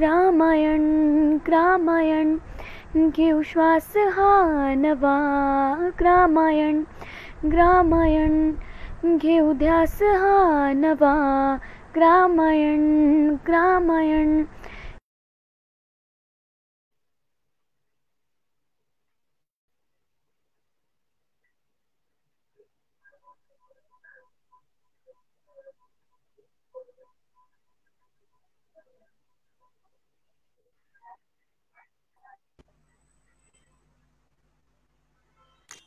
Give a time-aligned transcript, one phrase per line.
[0.00, 0.84] ग्रामायण
[1.46, 2.36] ग्रामायण
[3.08, 5.16] घेऊ श्वास हा नवा
[6.00, 6.80] ग्रामायण
[7.52, 11.12] ग्रामायण घेऊ ध्यास हा नवा
[11.96, 12.80] ग्रामायण
[13.46, 14.42] ग्रामायण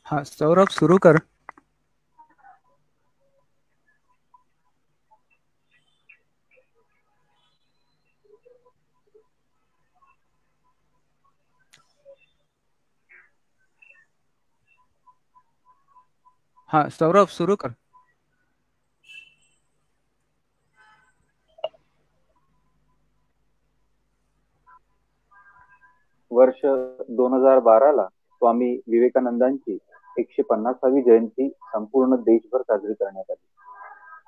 [0.06, 1.20] हा सौरभ सुरू कर.
[16.70, 17.74] हा सौरभ सुरू कर.
[26.30, 26.60] वर्ष
[27.12, 29.78] दोन हजार बाराला स्वामी विवेकानंदांची
[30.18, 33.46] एकशे पन्नासावी जयंती संपूर्ण देशभर साजरी करण्यात आली.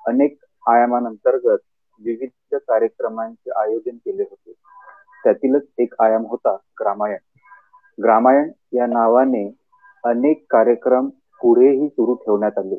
[0.07, 0.37] अनेक
[0.69, 1.59] आयामांतर्गत
[2.01, 4.53] विविध कार्यक्रमांचे आयोजन केले होते.
[5.23, 7.17] त्यातीलच एक आयाम होता ग्रामायण
[7.97, 9.47] ग्रामायण या नावाने
[10.03, 11.09] अनेक कार्यक्रम
[11.41, 12.75] पुढेही सुरू ठेवण्यात आले.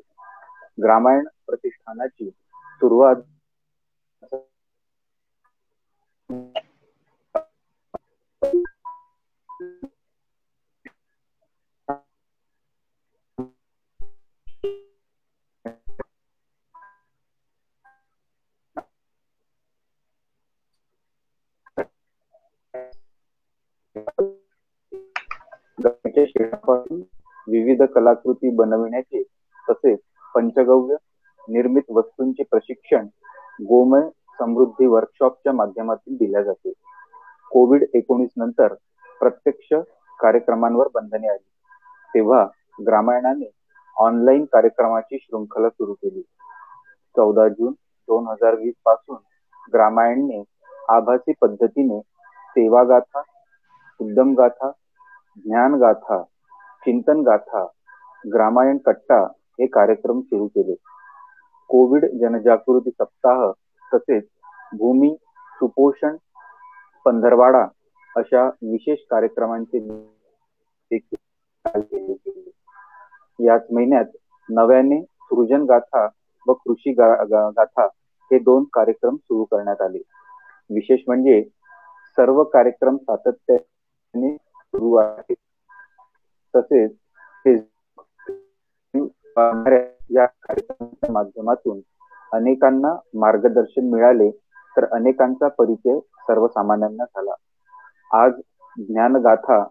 [0.83, 2.31] ग्रामायण प्रतिष्ठानाची
[2.81, 3.23] सुरुवात
[26.39, 27.00] शेणापासून
[27.48, 29.22] विविध कलाकृती बनविण्याचे
[29.70, 29.98] तसेच
[30.34, 30.97] पंचगव्य
[31.48, 33.06] निर्मित वस्तूंचे प्रशिक्षण
[33.64, 34.08] गोमय
[34.39, 36.72] समृद्धी वर्कशॉपच्या माध्यमातून दिल्या जाते.
[37.50, 38.75] कोविड एकोणीस नंतर
[39.20, 39.72] प्रत्यक्ष
[40.20, 41.48] कार्यक्रमांवर बंधने आली.
[42.14, 42.46] तेव्हा
[42.86, 43.51] ग्रामायणाने
[43.96, 46.23] ऑनलाईन कार्यक्रमाची शृंखला सुरू केली.
[47.17, 47.73] चौदा जून
[48.08, 49.17] दोन हजार वीसपासून
[49.74, 50.42] ग्रामायणने
[50.89, 52.01] आभासी पद्धतीने
[52.48, 53.23] सेवागाथा
[54.01, 54.70] उद्यम गाथा
[55.45, 56.23] ज्ञान गाथा
[56.85, 57.65] चिंतन गाथा
[58.25, 59.19] ग्रामायण कट्टा
[59.61, 60.75] हे कार्यक्रम सुरू केले.
[61.71, 63.51] कोविड जनजागृती सप्ताह
[63.95, 64.25] तसेच
[64.79, 65.15] भूमी
[65.59, 66.17] सुपोषण
[67.05, 67.67] पंधरवाडा
[68.11, 69.79] अशा विशेष कार्यक्रमांचे
[73.39, 74.17] याच महिन्यात
[74.49, 76.07] नव्याने सृजन गाथा
[76.47, 77.85] व कृषी गाथा
[78.31, 79.99] हे दोन कार्यक्रम सुरू करण्यात आले.
[80.70, 81.43] विशेष म्हणजे
[82.17, 84.37] सर्व कार्यक्रम सातत्याने
[84.68, 85.34] सुरू आहे.
[86.55, 86.92] तसेच
[90.11, 91.80] या कार्यक्रमाच्या माध्यमातून
[92.33, 94.30] अनेकांना मार्गदर्शन मिळाले
[94.77, 97.34] तर अनेकांचा परिचय सर्वसामान्यांना झाला.
[98.24, 98.33] आज
[98.78, 99.64] ज्ञानगाथा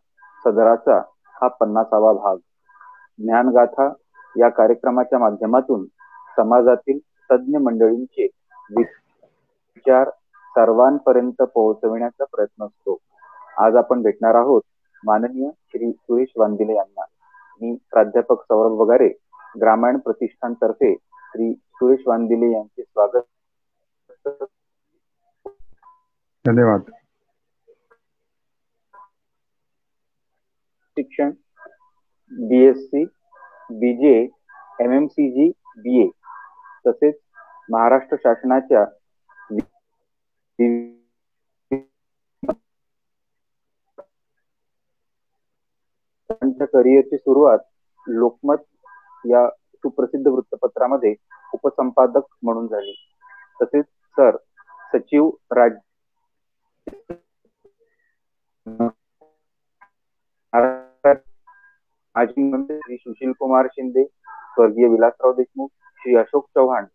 [0.44, 0.97] सदराचा
[1.41, 2.38] हा पन्नासावा भाग.
[3.19, 3.91] ज्ञानगाथा
[4.38, 5.86] या कार्यक्रमाच्या माध्यमातून
[6.36, 7.00] समाजातील
[7.31, 8.28] तज्ज्ञ मंडळींचे
[8.78, 10.09] विचार
[10.50, 12.97] सर्वांपर्यंत पोहोचविण्याचा प्रयत्न असतो.
[13.57, 14.62] आज आपण भेटणार आहोत
[15.03, 17.06] माननीय श्री सुरेश वांदिले यांना
[17.62, 19.08] मी प्राध्यापक सौरभ वगारे
[19.62, 23.28] ग्रामायण प्रतिष्ठान तर्फे श्री सुरेश वांदिले यांचे स्वागत
[26.46, 26.81] धन्यवाद.
[30.97, 31.31] शिक्षण
[32.31, 33.03] BSc
[33.69, 34.13] BJ
[34.81, 36.07] M M C G B A
[36.86, 37.16] तसेच
[37.69, 38.86] महाराष्ट्र शासनाच्या
[46.30, 47.60] त्यांच्या करिअरची सुरुवात
[48.08, 48.58] लोकमत
[49.26, 51.14] या सुप्रसिद्ध वृत्तपत्रामध्ये
[51.54, 52.94] उपसंपादक म्हणून झाली.
[53.62, 54.38] तसेच सर
[54.94, 55.80] सचिव राज्य
[62.16, 66.86] माजी मंत्री श्री सुशील कुमार शिंदे स्वर्गीय विलासराव देशमुख श्री अशोक चव्हाण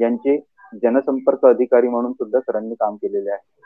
[0.00, 0.36] यांचे
[0.82, 3.62] जनसंपर्क अधिकारी म्हणून सुद्धा सरांनी काम केलेले आहे.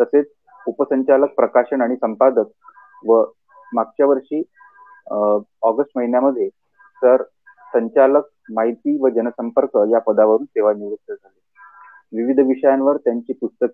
[0.00, 0.26] तसेच
[0.66, 3.24] उपसंचालक प्रकाशन आणि संपादक व
[3.74, 4.42] मागच्या वर्षी
[5.10, 6.48] ऑगस्ट महिन्यामध्ये
[7.02, 7.22] सर
[7.72, 11.38] संचालक माहिती व जनसंपर्क या पदावरून सेवानिवृत्त झाले.
[12.12, 13.70] विविध विषयांवर त्यांची पुस्तक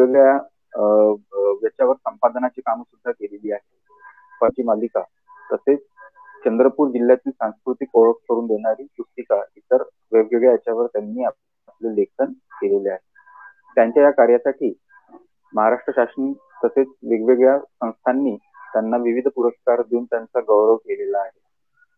[0.00, 0.34] वेगवेगळ्या
[1.64, 3.62] याच्यावर संपादनाची कामं सुद्धा केलेली आहेत.
[4.34, 5.00] गप्पाची मालिका.
[5.52, 5.78] तसेच
[6.44, 9.82] चंद्रपूर जिल्ह्यातील सांस्कृतिक ओळख करून देणारी पुस्तिका इतर
[10.12, 12.98] वेगवेगळ्या याच्यावर त्यांनी आपले लेखन केलेले आहे.
[13.76, 14.72] त्यांच्या या कार्यासाठी
[15.52, 16.32] महाराष्ट्र शासन
[16.64, 18.36] तसेच वेगवेगळ्या संस्थांनी
[18.72, 21.38] त्यांना विविध पुरस्कार देऊन त्यांचा गौरव केलेला आहे.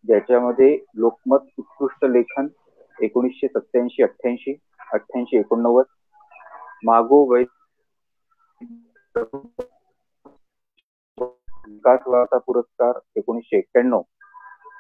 [0.04, 2.46] ज्याच्यामध्ये लोकमत उत्कृष्ट लेखन
[2.98, 4.54] एकोणीसशे सत्याऐंशी अठ्ठ्याऐंशी
[4.92, 5.84] अठ्ठ्याऐंशी एकोणनव्वद
[6.84, 7.60] मागो वैद्य
[11.18, 12.00] विकास
[12.46, 14.02] पुरस्कार एकोणीसशे एक्क्याण्णव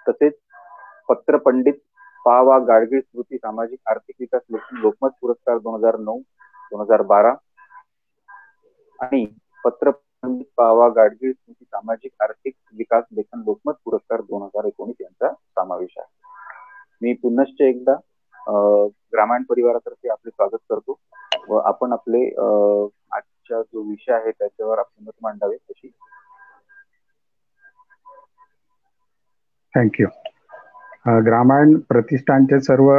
[0.08, 0.34] तसेच
[1.08, 1.74] पत्र पंडित
[2.24, 4.42] पावा गाडगीळ स्मृती सामाजिक आर्थिक विकास
[4.72, 6.18] लोकमत पुरस्कार दोन हजार नऊ
[6.72, 7.34] दोन हजार बारा.
[8.98, 9.24] आणि
[9.64, 15.94] पत्रपंडित पावा गाडगीळ स्मृती सामाजिक आर्थिक विकास लेखन लोकमत पुरस्कार दोन हजार एकोणीस यांचा समावेश
[15.98, 16.06] आहे.
[17.02, 17.94] मी पुनश्च एकदा
[19.12, 20.98] ग्रामायण परिवारातर्फे आपले स्वागत करतो
[21.48, 22.24] व आपण आपले
[23.44, 25.90] आजचा जो विषय आहे त्याच्यावर आपले मत मांडावे तशी.
[29.74, 30.06] थँक्यू
[31.24, 32.90] ग्रामायण प्रतिष्ठानचे सर्व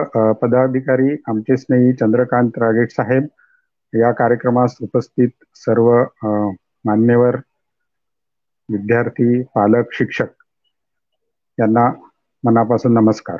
[0.41, 3.27] पदाधिकारी आमचे स्नेही चंद्रकांत रागेट साहेब
[3.93, 5.91] या कार्यक्रमास उपस्थित सर्व
[6.85, 7.35] मान्यवर
[8.69, 10.43] विद्यार्थी पालक शिक्षक
[11.57, 11.87] यांना
[12.43, 13.37] मनापासून नमस्कार.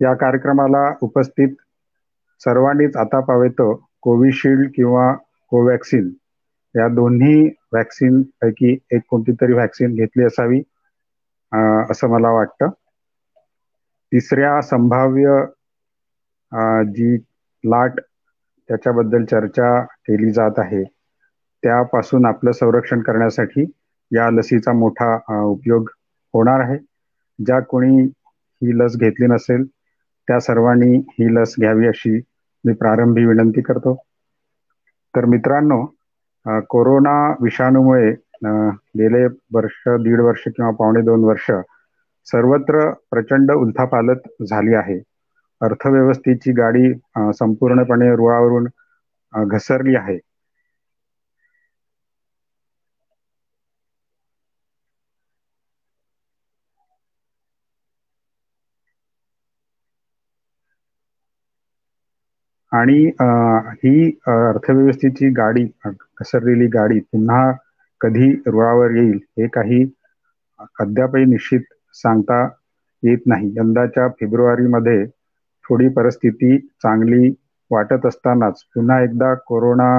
[0.00, 1.54] या कार्यक्रमाला उपस्थित
[2.40, 3.72] सर्वांनीच आता पावेतो
[4.02, 5.12] कोविशिल्ड किंवा
[5.52, 6.08] कोवॅक्सिन.
[6.74, 10.60] या दोन्ही व्हॅक्सिन पैकी एक कोणती तरी व्हॅक्सिन घेतली असावी
[11.90, 12.70] असं मला वाटतं.
[14.12, 15.36] तिसऱ्या संभाव्य
[16.92, 17.14] जी
[17.64, 18.00] लाट
[18.68, 20.82] त्याच्याबद्दल चर्चा केली जात आहे
[21.62, 23.64] त्यापासून आपलं संरक्षण करण्यासाठी
[24.10, 25.88] या लसीचा मोठा उपयोग
[26.34, 26.76] होणार आहे.
[27.38, 28.02] ज्या कोणी
[28.62, 32.16] ही लस घेतली नसेल त्या सर्वांनी ही लस घ्यावी अशी
[32.64, 33.96] मी प्रारंभी विनंती करतो.
[35.16, 35.84] तर मित्रांनो
[36.70, 38.10] कोरोना विषाणूमुळे
[38.98, 39.24] गेले
[39.54, 41.50] वर्ष दीड वर्ष किंवा पावणे दोन वर्ष
[42.26, 44.98] सर्वत्र प्रचंड उलथापालत झाली आहे.
[45.60, 46.92] अर्थव्यवस्थेची गाडी
[47.38, 48.66] संपूर्णपणे रुळावरून
[49.32, 50.18] घसरली आहे.
[62.76, 62.98] आणि
[63.76, 67.50] ही अर्थव्यवस्थेची गाडी घसरलेली गाडी पुन्हा
[68.00, 69.84] कधी रुळावर येईल हे काही
[70.80, 71.60] अद्यापही निश्चित
[71.94, 72.42] सांगता
[73.02, 73.50] येत नाही.
[73.50, 75.04] यंदाच्या फेब्रुवारीमध्ये
[75.64, 77.28] थोडी परिस्थिती चांगली
[77.70, 79.90] वाटत असतानाच पुन्हा एकदा कोरोना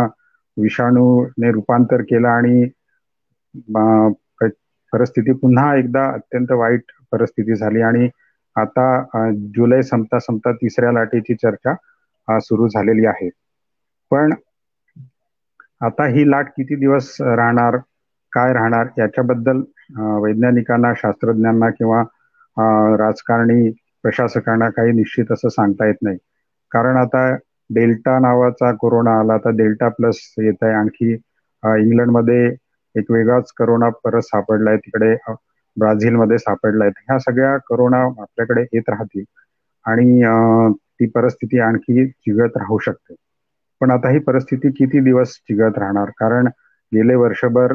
[0.58, 2.64] विषाणूने रूपांतर केलं आणि
[4.94, 8.08] परिस्थिती पुन्हा एकदा अत्यंत वाईट परिस्थिती झाली आणि
[8.56, 8.86] आता
[9.52, 11.74] जुलै संपता संपता तिसऱ्या लाटेची चर्चा
[12.42, 13.30] सुरू झालेली आहे.
[14.12, 14.34] पण
[15.82, 17.78] आता ही लाट किती दिवस राहणार
[18.34, 19.62] काय राहणार याच्याबद्दल
[20.22, 22.02] वैज्ञानिकांना शास्त्रज्ञांना किंवा
[22.98, 23.70] राजकारणी
[24.04, 26.18] प्रशासकांना काही निश्चित असं सांगता येत नाही.
[26.72, 27.28] कारण आता
[27.70, 30.74] डेल्टा नावाचा कोरोना आला आता डेल्टा प्लस येत आहे.
[30.74, 32.46] आणखी इंग्लंडमध्ये
[32.96, 35.14] एक वेगळाच करोना परत सापडलाय तिकडे
[35.78, 36.90] ब्राझीलमध्ये सापडलाय.
[37.00, 39.24] ह्या सगळ्या करोना आपल्याकडे येत राहतील.
[39.86, 40.22] आणि
[41.00, 43.16] ती परिस्थिती आणखी चिघळत राहू शकते.
[43.82, 46.10] पण आता ही परिस्थिती किती दिवस चिघळत राहणार?
[46.20, 46.48] कारण
[46.92, 47.74] गेले वर्षभर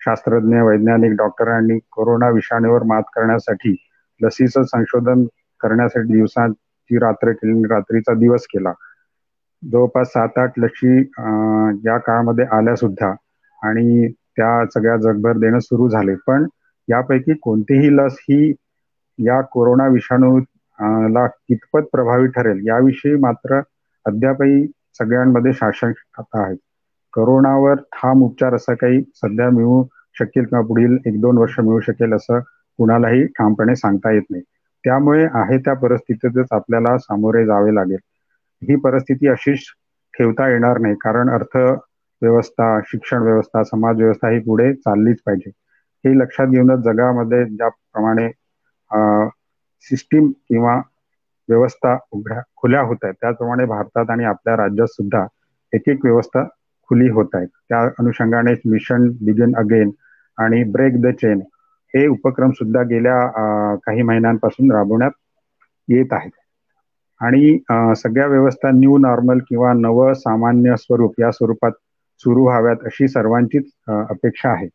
[0.00, 3.74] शास्त्रज्ञ वैज्ञानिक डॉक्टरांनी कोरोना विषाणूवर मात करण्यासाठी
[4.20, 5.24] लसीचं संशोधन
[5.60, 8.72] करण्यासाठी दिवसाची रात्र केली रात्रीचा दिवस केला.
[9.62, 10.98] जवळपास सात आठ लशी
[11.86, 13.12] या काळामध्ये आल्या सुद्धा
[13.62, 16.14] आणि त्या सगळ्या जगभर देणं सुरू झाले.
[16.26, 16.46] पण
[16.88, 18.52] यापैकी कोणतीही लस ही
[19.18, 20.38] या कोरोना विषाणू
[21.08, 23.60] ला कितपत प्रभावी ठरेल याविषयी मात्र
[24.06, 24.66] अद्यापही
[25.00, 26.54] सगळ्यांमध्ये शासनता आहे
[27.14, 29.82] करोनावर ठाम उपचार असा काही सध्या मिळू
[30.16, 32.40] शकेल किंवा पुढील एक दोन वर्ष मिळू शकेल असं
[32.78, 34.42] कुणालाही ठामपणे सांगता येत नाही.
[34.84, 37.98] त्यामुळे आहे त्या परिस्थितीतच आपल्याला सामोरे जावे लागेल.
[38.62, 39.64] ही परिस्थिती अशीच
[40.14, 45.50] ठेवता येणार नाही कारण अर्थव्यवस्था शिक्षण व्यवस्था समाज व्यवस्था ही पुढे चाललीच पाहिजे.
[46.04, 48.28] हे लक्षात घेऊनच जगामध्ये ज्याप्रमाणे
[49.84, 50.80] सिस्टीम किंवा
[51.48, 53.14] व्यवस्था उघड्या खुल्या होत आहेत.
[53.20, 55.26] त्याचप्रमाणे भारतात आणि आपल्या राज्यात सुद्धा
[55.72, 56.44] एक एक व्यवस्था
[56.90, 57.48] खुली होत आहेत.
[57.68, 59.90] त्या अनुषंगाने मिशन बिगिन अगेन
[60.38, 61.40] आणि ब्रेक द चेन
[61.94, 65.10] हे उपक्रम सुद्धा गेल्या काही महिन्यांपासून राबवण्यात
[65.88, 66.30] येत आहेत.
[67.20, 67.58] आणि
[67.96, 71.72] सगळ्या व्यवस्था न्यू नॉर्मल किंवा नवं सामान्य स्वरूप या स्वरूपात
[72.20, 74.68] सुरू व्हाव्यात अशी सर्वांचीच अपेक्षा आहे.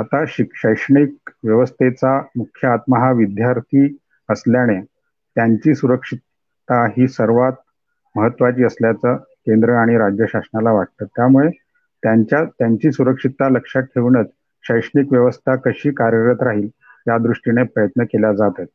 [0.00, 3.96] आता शिक शैक्षणिक व्यवस्थेचा मुख्य आत्मा हा विद्यार्थी
[4.28, 4.80] असल्याने
[5.36, 7.52] त्यांची सुरक्षितता ही सर्वात
[8.14, 11.04] महत्वाची असल्याचं केंद्र आणि राज्य शासनाला वाटतं.
[11.16, 11.48] त्यामुळे
[12.02, 14.26] त्यांच्या त्यांची सुरक्षितता लक्षात ठेवूनच
[14.64, 16.68] शैक्षणिक व्यवस्था कशी कार्यरत राहील
[17.08, 18.68] या दृष्टीने प्रयत्न केला जात आहेत.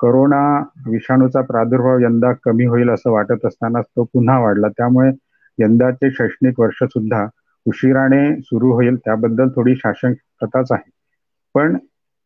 [0.00, 0.42] करोना
[0.86, 4.68] विषाणूचा प्रादुर्भाव यंदा कमी होईल असं वाटत असताना तो पुन्हा वाढला.
[4.68, 5.10] त्यामुळे
[5.58, 7.26] यंदाचे शैक्षणिक वर्ष सुद्धा
[7.66, 8.96] उशिराने सुरू होईल.
[8.96, 10.90] त्याबद्दल थोडी शासन शासकताच आहे.
[11.54, 11.76] पण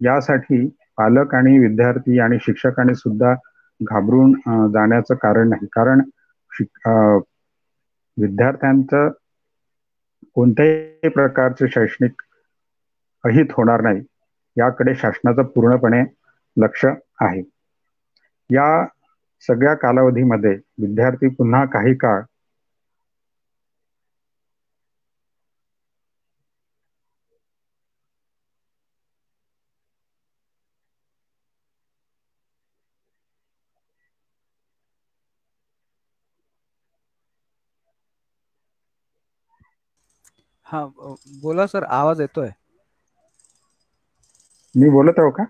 [0.01, 0.67] यासाठी
[0.99, 3.35] पालक आणि विद्यार्थी आणि शिक्षकांनी सुद्धा
[3.81, 4.33] घाबरून
[4.73, 5.67] जाण्याचं कारण नाही.
[5.73, 6.01] कारण
[8.17, 9.09] विद्यार्थ्यांचं
[10.37, 12.23] कोणत्याही प्रकारचे शैक्षणिक
[13.25, 14.01] अहित होणार नाही
[14.57, 16.03] याकडे शासनाचं पूर्णपणे
[16.57, 17.43] लक्ष आहे.
[18.51, 18.87] या
[19.45, 22.21] सगळ्या कालावधीमध्ये विद्यार्थी पुन्हा काही काळ
[40.71, 40.85] हा
[41.43, 42.51] बोला सर आवाज येतोय.
[44.75, 45.47] मी बोलत आहो का?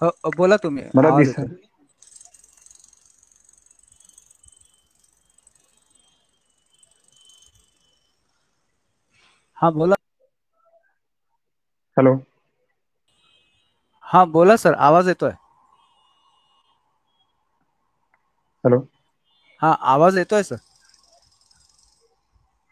[0.00, 1.48] हो बोला तुम्ही मला आवाज दिस येतोय.
[9.58, 9.96] हा बोला.
[11.96, 12.14] हॅलो.
[14.04, 15.32] हा बोला सर आवाज येतोय.
[18.64, 18.80] हॅलो.
[19.62, 20.56] हा आवाज येतोय सर.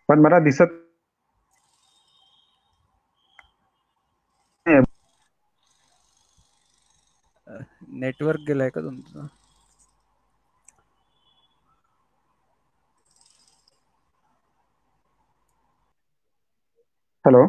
[0.08, 0.74] पण मला दिसत
[7.94, 9.26] नेटवर्क गेलाय का तुमचं?
[17.24, 17.42] हॅलो.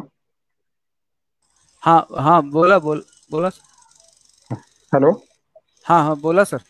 [1.82, 3.48] हा हा बोला बोल बोला
[4.92, 5.12] हॅलो.
[5.86, 6.62] हा हा बोला सर.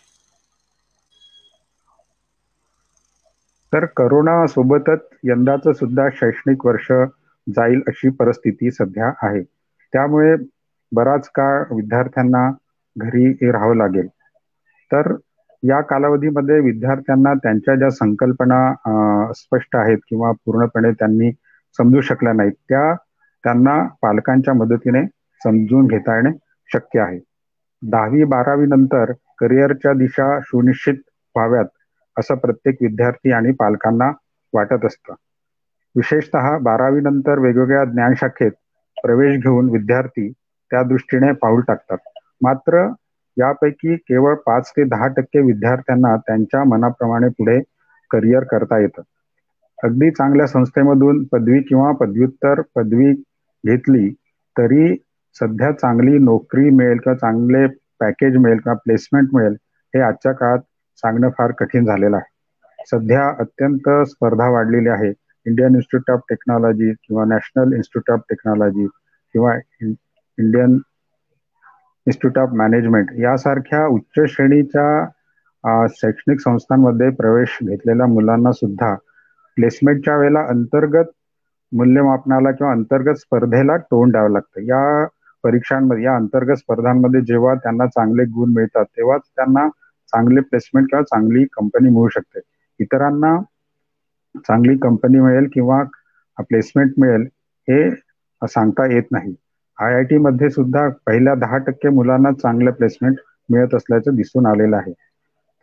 [3.73, 6.91] तर करोना सोबतच यंदाचं सुद्धा शैक्षणिक वर्ष
[7.47, 9.43] जाईल अशी परिस्थिती सध्या आहे.
[9.93, 10.35] त्यामुळे
[10.93, 12.49] बराच काळ विद्यार्थ्यांना
[12.97, 14.07] घरी राहावं लागेल.
[14.91, 15.15] तर
[15.63, 21.31] या कालावधीमध्ये विद्यार्थ्यांना त्यांच्या ज्या संकल्पना स्पष्ट आहेत किंवा पूर्णपणे त्यांनी
[21.79, 22.95] समजू शकल्या नाहीत त्या
[23.45, 25.03] त्यांना पालकांच्या मदतीने
[25.45, 26.31] समजून घेता येणे
[26.73, 27.19] शक्य आहे.
[27.83, 30.95] दहावी बारावी नंतर करिअरच्या दिशा सुनिश्चित
[31.37, 31.65] व्हाव्यात
[32.19, 34.11] असं प्रत्येक विद्यार्थी आणि पालकांना
[34.53, 35.15] वाटत असतं.
[35.97, 38.51] विशेषतः बारावी नंतर वेगवेगळ्या ज्ञानशाखेत
[39.05, 40.33] प्रवेश घेऊन विद्यार्थी
[40.71, 41.99] त्या दृष्टीने पाऊल टाकतात.
[42.41, 42.87] मात्र
[43.37, 47.61] यापैकी केवळ पाच ते दहा टक्के विद्यार्थ्यांना त्यांच्या मनाप्रमाणे पुढे
[48.11, 49.03] करिअर करता येतं.
[49.79, 53.13] अगदी चांगल्या संस्थेमधून पदवी किंवा पदव्युत्तर पदवी
[53.65, 54.09] घेतली
[54.57, 54.95] तरी
[55.37, 57.67] सध्या चांगली नोकरी मिळेल किंवा चांगले
[58.01, 59.57] पॅकेज मिळेल किंवा प्लेसमेंट मिळेल
[59.95, 60.59] हे आजच्या काळात
[60.99, 62.85] सांगणं फार कठीण झालेलं आहे.
[62.91, 65.13] सध्या अत्यंत स्पर्धा वाढलेली आहे.
[65.47, 68.87] इंडियन इन्स्टिट्यूट ऑफ टेक्नॉलॉजी किंवा नॅशनल इन्स्टिट्यूट ऑफ टेक्नॉलॉजी
[69.35, 70.79] किंवा इंडियन
[72.07, 78.95] इन्स्टिट्यूट ऑफ मॅनेजमेंट यासारख्या उच्च श्रेणीच्या शैक्षणिक संस्थांमध्ये प्रवेश घेतलेल्या मुलांना सुद्धा
[79.57, 81.11] प्लेसमेंटच्या वेळेला अंतर्गत
[81.73, 84.61] मूल्यमापनाला किंवा अंतर्गत स्पर्धेला तोंड द्यावं लागतं.
[84.63, 85.07] या
[85.45, 89.69] परीक्षांमध्ये या अंतर्गत स्पर्धांमध्ये जेव्हा त्यांना चांगले गुण मिळतात तेव्हाच त्यांना
[90.13, 92.41] चांगले प्लेसमेंट किंवा चांगली कंपनी मिळू शकते.
[92.81, 93.37] इतरांना
[94.39, 95.83] चांगली कंपनी मिळेल किंवा
[96.39, 97.27] प्लेसमेंट मिळेल
[97.69, 97.91] हे
[98.43, 99.35] सांगता येत नाही.
[99.79, 103.19] आय आय टी मध्ये सुद्धा पहिल्या दहा टक्के मुलांना चांगलं प्लेसमेंट
[103.49, 104.93] मिळत असल्याचं दिसून आलेलं आहे.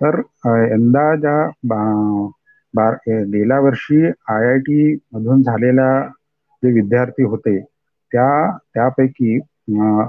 [0.01, 0.20] तर
[0.63, 1.38] यंदा ज्या
[2.74, 5.89] बार गेल्या वर्षी आय आय टी मधून झालेल्या
[6.63, 7.60] जे विद्यार्थी होते
[8.12, 8.27] त्या
[8.74, 9.38] त्यापैकी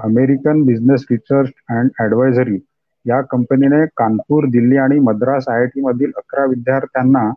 [0.03, 2.57] American Business Research and Advisory
[3.05, 7.29] या कंपनीने कानपूर दिल्ली आणि मद्रास आय आय टी मधील अकरा विद्यार्थ्यांना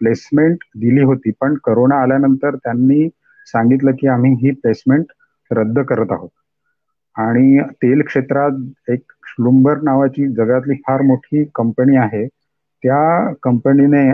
[0.00, 1.30] प्लेसमेंट दिली होती.
[1.32, 3.08] पण करोना आल्यानंतर त्यांनी
[3.46, 5.12] सांगितलं की आम्ही ही प्लेसमेंट
[5.54, 6.28] रद्द करत आहोत.
[7.16, 12.26] आणि तेल क्षेत्रात एक श्लुंबर नावाची जगातली फार मोठी कंपनी आहे.
[12.84, 14.10] त्या कंपनीने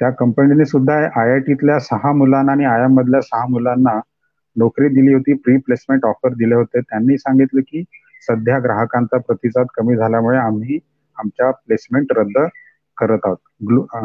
[0.00, 3.98] त्या कंपनीने सुद्धा आय आय टीतल्या सहा मुलांना आणि आय मधल्या सहा मुलांना
[4.56, 6.80] नोकरी दिली होती प्री प्लेसमेंट ऑफर दिले होते.
[6.80, 7.82] त्यांनी सांगितलं की
[8.22, 10.78] सध्या ग्राहकांचा प्रतिसाद कमी झाल्यामुळे आम्ही
[11.16, 12.38] आमच्या प्लेसमेंट रद्द
[12.98, 13.36] करत आहोत.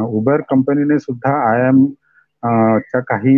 [0.10, 1.86] उबर कंपनीने सुद्धा आय एम
[2.82, 3.38] च्या काही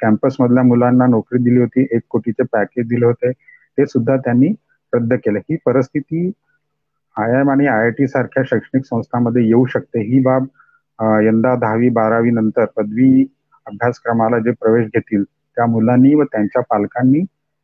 [0.00, 1.86] कॅम्पस मधल्या मुलांना नोकरी दिली होती.
[1.88, 3.30] एक कोटीचे पॅकेज दिले होते.
[3.32, 4.52] ते सुद्धा त्यांनी
[4.92, 5.38] रद्द केले.
[5.40, 6.30] ही परिस्थिती
[7.16, 10.00] आय एम आणि आय आय टी सारख्या शैक्षणिक संस्थांमध्ये येऊ शकते.
[10.02, 10.46] ही बाब
[11.22, 13.10] यंदा दहावी बारावी नंतर पदवी
[13.66, 17.20] अभ्यासक्रमाला जे प्रवेश घेतील त्या मुलांनी व त्यांच्या पालकांनी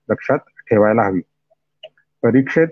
[0.09, 1.21] लक्षात ठेवायला हवी.
[2.23, 2.69] परीक्षेत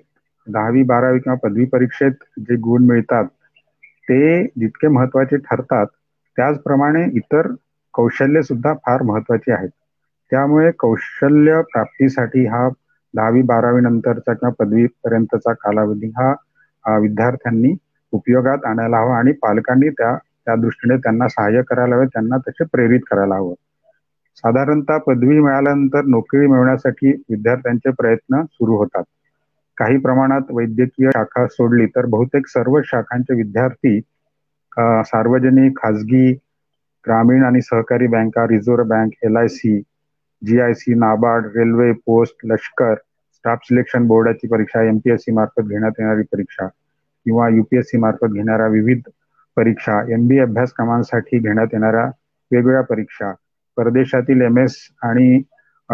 [0.47, 3.25] दहावी बारावी किंवा पदवी परीक्षेत जे गुण मिळतात
[4.09, 5.87] ते जितके महत्त्वाचे ठरतात
[6.39, 7.51] त्याचप्रमाणे इतर
[7.95, 9.71] कौशल्य सुद्धा फार महत्वाची आहेत.
[10.33, 12.69] त्यामुळे कौशल्य प्राप्तीसाठी हा
[13.15, 17.75] दहावी बारावी नंतरचा किंवा पदवीपर्यंतचा कालावधी हा विद्यार्थ्यांनी
[18.13, 23.01] उपयोगात आणायला हवा आणि पालकांनी त्या त्या दृष्टीने त्यांना सहाय्य करायला हवे त्यांना तसे प्रेरित
[23.07, 23.55] करायला हवं.
[24.37, 29.05] साधारणतः पदवी मिळाल्यानंतर नोकरी मिळवण्यासाठी विद्यार्थ्यांचे प्रयत्न सुरू होतात.
[29.79, 34.01] काही प्रमाणात वैद्यकीय शाखा सोडली तर बहुतेक सर्व शाखांचे विद्यार्थी
[35.05, 36.33] सार्वजनिक खाजगी
[37.04, 39.80] ग्रामीण आणि सहकारी बँका Reserve Bank L I C
[40.42, 42.94] G I C NABARD railway post लष्कर
[43.35, 49.09] स्टाफ सिलेक्शन बोर्डाची परीक्षा एमपीएससी मार्फत घेण्यात येणारी परीक्षा किंवा युपीएससी मार्फत घेणाऱ्या विविध
[49.56, 52.04] परीक्षा एम बी अभ्यासक्रमांसाठी घेण्यात येणाऱ्या
[52.50, 53.32] वेगवेगळ्या परीक्षा.
[53.76, 55.42] परदेशातील एम एस आणि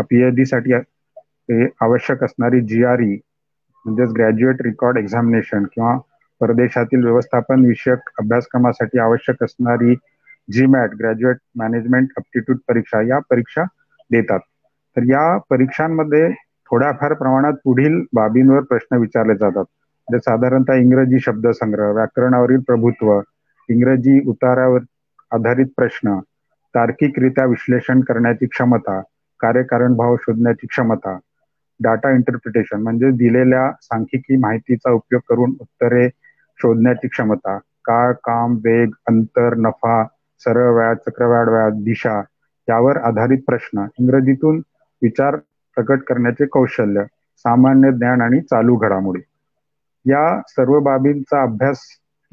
[0.00, 0.72] पीएच डी साठी
[1.80, 3.14] आवश्यक असणारी जी आर ई
[3.84, 5.96] म्हणजेच ग्रॅज्युएट रेकॉर्ड एक्झामिनेशन किंवा
[6.40, 9.94] परदेशातील व्यवस्थापन विषयक अभ्यासक्रमासाठी आवश्यक असणारी
[10.49, 13.64] GMAT graduate management aptitude परीक्षा या परीक्षा
[14.11, 14.40] देतात.
[14.97, 16.28] तर या परीक्षांमध्ये
[16.71, 19.64] थोड्याफार प्रमाणात पुढील बाबींवर प्रश्न विचारले जातात.
[20.09, 23.19] म्हणजे साधारणतः इंग्रजी शब्दसंग्रह व्याकरणावरील प्रभुत्व
[23.69, 24.81] इंग्रजी उतारावर
[25.33, 26.19] आधारित प्रश्न
[26.75, 29.00] तार्किकरित्या विश्लेषण करण्याची क्षमता
[29.40, 31.19] कार्यकारण भाव शोधण्याची क्षमता
[31.81, 36.09] डाटा इंटरप्रिटेशन म्हणजे दिलेल्या सांख्यिकी माहितीचा उपयोग करून उत्तरे
[36.59, 40.02] शोधण्याची क्षमता काळ काम वेग अंतर नफा
[40.40, 42.21] सरळ व्याज चक्रवाढ व्याज दिशा
[42.68, 43.87] यावर आधारित प्रश्न.
[44.00, 44.59] इंग्रजीतून
[45.02, 45.37] विचार
[45.76, 47.02] प्रकट करण्याचे कौशल्य
[47.45, 49.21] सामान्य ज्ञान आणि चालू घडामोडी.
[50.07, 51.80] या सर्व बाबींचा अभ्यास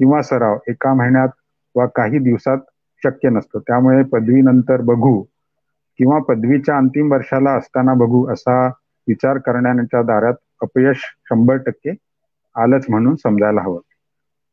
[0.00, 1.28] किंवा सराव एका महिन्यात
[1.74, 2.58] वा काही दिवसात
[3.02, 3.58] शक्य नसतो.
[3.58, 5.22] त्यामुळे पदवीनंतर बघू
[5.98, 8.66] किंवा पदवीच्या अंतिम वर्षाला असताना बघू असा
[9.08, 11.90] विचार करण्याच्या दारात अपयश शंभर टक्के
[12.56, 13.80] आलंच म्हणून समजायला हवं.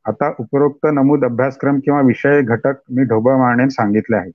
[0.06, 4.32] आता उपरोक्त नमूद अभ्यासक्रम किंवा विषय घटक मी ढोबळ मारणे सांगितले आहे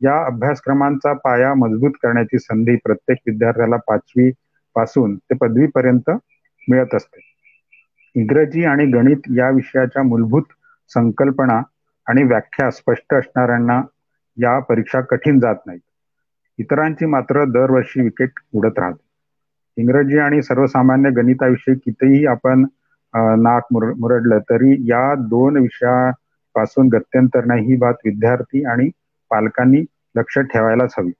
[0.00, 4.30] या अभ्यासक्रमांचा पाया मजबूत करण्याची संधी प्रत्येक विद्यार्थ्याला पाचवी
[4.76, 6.10] पासून ते पदवीपर्यंत
[6.68, 7.20] मिळत असते.
[8.14, 10.52] इंग्रजी आणि गणित या विषयाच्या मूलभूत
[10.90, 11.60] संकल्पना
[12.06, 13.80] आणि व्याख्या स्पष्ट असणाऱ्यांना
[14.36, 15.80] या परीक्षा कठीण जात नाहीत.
[16.58, 19.02] इतरांची मात्र दरवर्षी विकेट उडत राहते.
[19.76, 22.64] इंग्रजी आणि सर्वसामान्य गणिताविषयी कितीही आपण
[23.14, 28.88] नाक मुर मुरडलं तरी या दोन विषयापासून गत्यंतर नाही ही बात विद्यार्थी आणि
[29.30, 31.10] पालकांनी लक्ष ठेवायलाच हवी.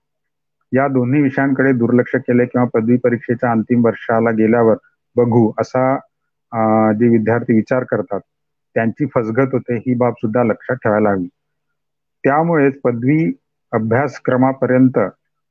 [0.72, 4.76] या दोन्ही विषयांकडे दुर्लक्ष केले किंवा पदवी परीक्षेच्या अंतिम वर्षाला गेल्यावर
[5.16, 5.84] बघू असा
[6.92, 8.20] जे विद्यार्थी विचार करतात
[8.76, 11.28] त्यांची फसगत होते ही बाब सुद्धा लक्षात ठेवायला हवी.
[12.24, 13.24] त्यामुळेच पदवी
[13.72, 14.98] अभ्यासक्रमापर्यंत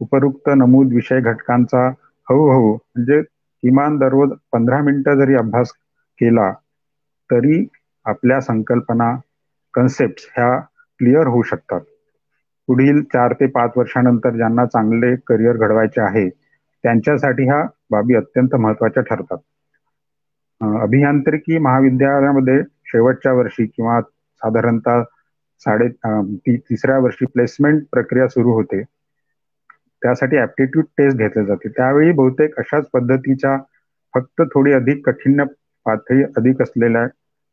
[0.01, 1.87] उपरुक्त नमूद विषय घटकांचा
[2.27, 5.71] हळूहळू म्हणजे किमान दररोज पंधरा मिनिटं जरी अभ्यास
[6.19, 6.51] केला
[7.29, 7.65] तरी
[8.05, 9.11] आपल्या संकल्पना
[9.73, 10.57] कन्सेप्ट ह्या
[10.99, 11.81] क्लिअर होऊ शकतात.
[12.67, 19.03] पुढील चार ते पाच वर्षानंतर ज्यांना चांगले करिअर घडवायचे आहे त्यांच्यासाठी ह्या बाबी अत्यंत महत्त्वाच्या
[19.03, 19.37] ठरतात.
[20.81, 25.03] अभियांत्रिकी महाविद्यालयामध्ये शेवटच्या वर्षी किंवा साधारणतः
[25.61, 25.87] साडे
[26.35, 28.81] ती तिसऱ्या वर्षी प्लेसमेंट प्रक्रिया सुरू होते.
[30.01, 31.69] त्यासाठी ऍप्टिट्यूड टेस्ट घेतले जाते.
[31.69, 33.57] त्यावेळी बहुतेक अशाच पद्धतीच्या
[34.13, 35.41] फक्त थोडी अधिक कठीण
[35.89, 37.05] पातळी अधिक असलेल्या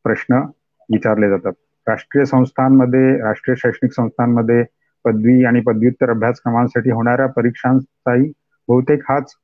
[0.04, 0.40] प्रश्न
[0.88, 1.52] विचारले जातात.
[1.86, 4.62] राष्ट्रीय संस्थांमध्ये राष्ट्रीय शैक्षणिक संस्थांमध्ये
[5.04, 8.30] पदवी आणि पदव्युत्तर अभ्यासक्रमांसाठी होणाऱ्या परीक्षांचाही
[8.68, 9.34] बहुतेक हाच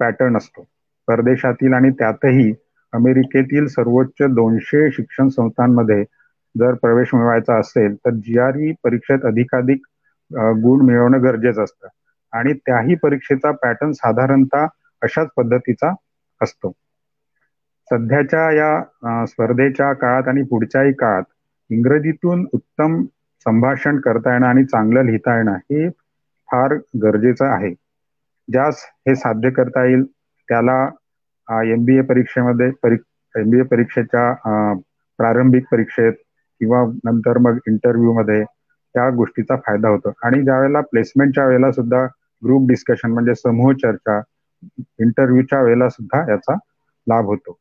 [0.00, 0.66] पॅटर्न असतो.
[1.08, 2.52] परदेशातील आणि त्यातही
[2.92, 6.02] अमेरिकेतील सर्वोच्च दोनशे शिक्षण संस्थांमध्ये
[6.54, 9.86] जर प्रवेश मिळवायचा असेल तर जी आर ई परीक्षेत अधिकाधिक
[10.62, 11.88] गुण मिळवणं गरजेचं असतं.
[12.32, 14.66] आणि त्याही परीक्षेचा पॅटर्न साधारणतः
[15.02, 15.92] अशाच पद्धतीचा
[16.40, 16.72] असतो.
[17.90, 21.24] सध्याच्या या स्पर्धेच्या काळात आणि पुढच्याही काळात
[21.70, 23.02] इंग्रजीतून उत्तम
[23.46, 25.88] संभाषण करता येणं आणि चांगलं लिहिता येणं हे
[26.48, 27.74] फार गरजेचं आहे.
[28.48, 30.04] ज्यास हे साध्य करता येईल
[30.48, 30.80] त्याला
[31.64, 32.66] एम बी ए परीक्षेमध्ये
[33.34, 34.32] एम बी ए परीक्षेच्या
[35.18, 36.12] प्रारंभिक परीक्षेत
[36.60, 40.12] किंवा नंतर मग इंटरव्ह्यू मध्ये त्या गोष्टीचा फायदा होतो.
[40.18, 42.04] आणि ज्यावेळेला प्लेसमेंटच्या वेळेला सुद्धा
[42.42, 44.20] ग्रुप डिस्कशन म्हणजे समूह चर्चा
[45.00, 46.54] इंटरव्ह्यूच्या वेळेला सुद्धा याचा
[47.06, 47.58] लाभ होतो.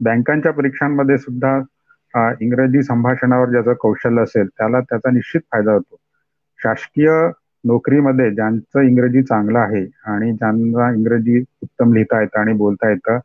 [0.00, 1.58] बँकांच्या परीक्षांमध्ये सुद्धा
[2.40, 5.96] इंग्रजी संभाषणावर ज्याचं कौशल्य असेल त्याला त्याचा निश्चित फायदा होतो.
[6.60, 7.10] शासकीय
[7.64, 13.18] नोकरीमध्ये ज्यांचं इंग्रजी चांगलं आहे आणि ज्यांना इंग्रजी उत्तम लिहिता येतं आणि बोलता येतं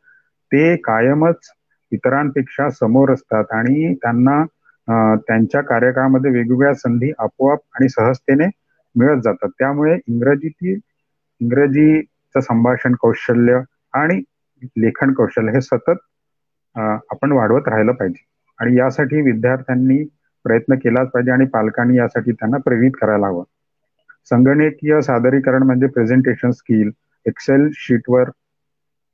[0.52, 1.50] ते कायमच
[1.92, 4.42] इतरांपेक्षा समोर असतात आणि त्यांना
[5.18, 8.46] त्यांच्या कार्यकाळामध्ये वेगवेगळ्या संधी आपोआप आणि सहजतेने
[8.94, 9.48] मिळत जातात.
[9.50, 10.78] त्यामुळे इंग्रजीतील
[11.40, 13.60] इंग्रजीचं संभाषण कौशल्य
[13.94, 14.20] आणि
[14.76, 15.96] लेखन कौशल्य हे सतत
[16.76, 18.24] आपण वाढवत राहिलं पाहिजे.
[18.58, 20.02] आणि यासाठी विद्यार्थ्यांनी
[20.44, 23.44] प्रयत्न केलाच पाहिजे आणि पालकांनी यासाठी त्यांना प्रेरित करायला हवं.
[24.30, 26.90] संगणकीय सादरीकरण म्हणजे प्रेझेंटेशन स्किल
[27.26, 28.30] एक्सेल शीटवर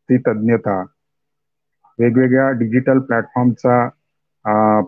[0.08, 0.82] ती तज्ज्ञता
[1.98, 3.88] वेगवेगळ्या डिजिटल प्लॅटफॉर्मचा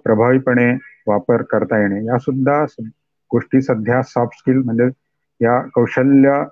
[0.05, 0.71] प्रभावीपणे
[1.07, 2.05] वापर करता येणे.
[2.05, 2.63] या सुद्धा
[3.31, 4.89] गोष्टी सध्या सॉफ्ट स्किल म्हणजे
[5.41, 6.43] या कौशल्य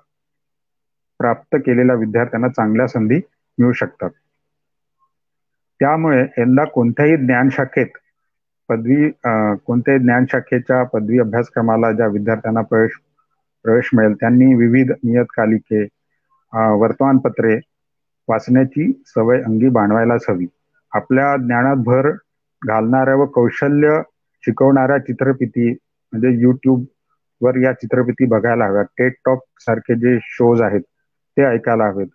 [1.19, 3.19] प्राप्त केलेल्या विद्यार्थ्यांना चांगल्या संधी
[3.57, 4.09] मिळू शकतात.
[5.79, 7.97] त्यामुळे यंदा कोणत्याही ज्ञानशाखेत
[8.69, 9.09] पदवी
[9.65, 12.91] कोणत्याही ज्ञानशाखेच्या पदवी अभ्यासक्रमाला ज्या विद्यार्थ्यांना प्रवेश
[13.65, 15.83] प्रवेश मिळेल त्यांनी विविध नियतकालिके
[16.79, 17.55] वर्तमानपत्रे
[18.27, 20.45] वाचण्याची सवय अंगी बांधवायलाच हवी.
[20.91, 22.09] आपल्या ज्ञानात भर
[22.61, 24.01] घालणाऱ्या व कौशल्य
[24.43, 26.83] शिकवणाऱ्या चित्रफिती म्हणजे युट्यूब
[27.41, 30.81] वर या चित्रफिती बघायला हव्यात टेट टॉक सारखे जे शोज आहेत
[31.37, 32.07] ते ऐकायला हवेत.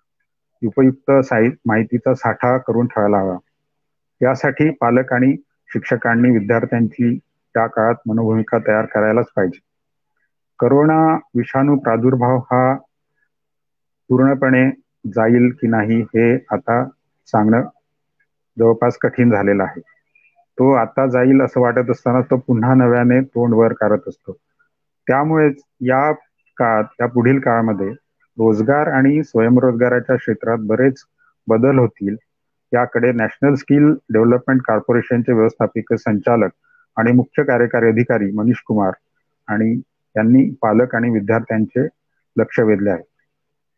[0.62, 3.36] उपयुक्त साहित्य माहितीचा साठा करून ठेवायला हवा.
[4.24, 5.34] यासाठी पालक आणि
[5.70, 9.58] शिक्षकांनी विद्यार्थ्यांची त्या काळात मनोभूमिका तयार करायलाच पाहिजे.
[10.60, 10.96] करोना
[11.36, 12.64] विषाणू प्रादुर्भाव हा
[14.10, 14.62] पूर्णपणे
[15.08, 16.82] जाईल की नाही हे आता
[17.28, 17.68] सांगणं
[18.56, 19.80] जवळपास कठीण झालेलं आहे.
[20.58, 24.32] तो आता जाईल असं वाटत असताना तो पुन्हा नव्याने तोंड वर करत असतो.
[25.06, 26.10] त्यामुळेच या
[26.56, 27.88] काळात या पुढील काळामध्ये
[28.38, 31.04] रोजगार आणि स्वयंरोजगाराच्या क्षेत्रात बरेच
[31.48, 32.16] बदल होतील.
[32.74, 36.50] याकडे नॅशनल स्किल डेव्हलपमेंट कॉर्पोरेशनचे व्यवस्थापिक संचालक
[36.96, 38.92] आणि मुख्य कार्यकारी अधिकारी मनीष कुमार
[39.48, 39.70] आणि
[40.16, 41.86] यांनी पालक आणि विद्यार्थ्यांचे
[42.36, 43.02] लक्ष वेधले आहे.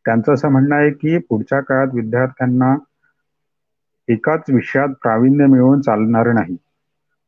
[0.04, 2.74] त्यांचं असं म्हणणं आहे की पुढच्या काळात विद्यार्थ्यांना
[4.08, 6.56] एकाच विषयात प्रावीण्य मिळवून चालणार नाही.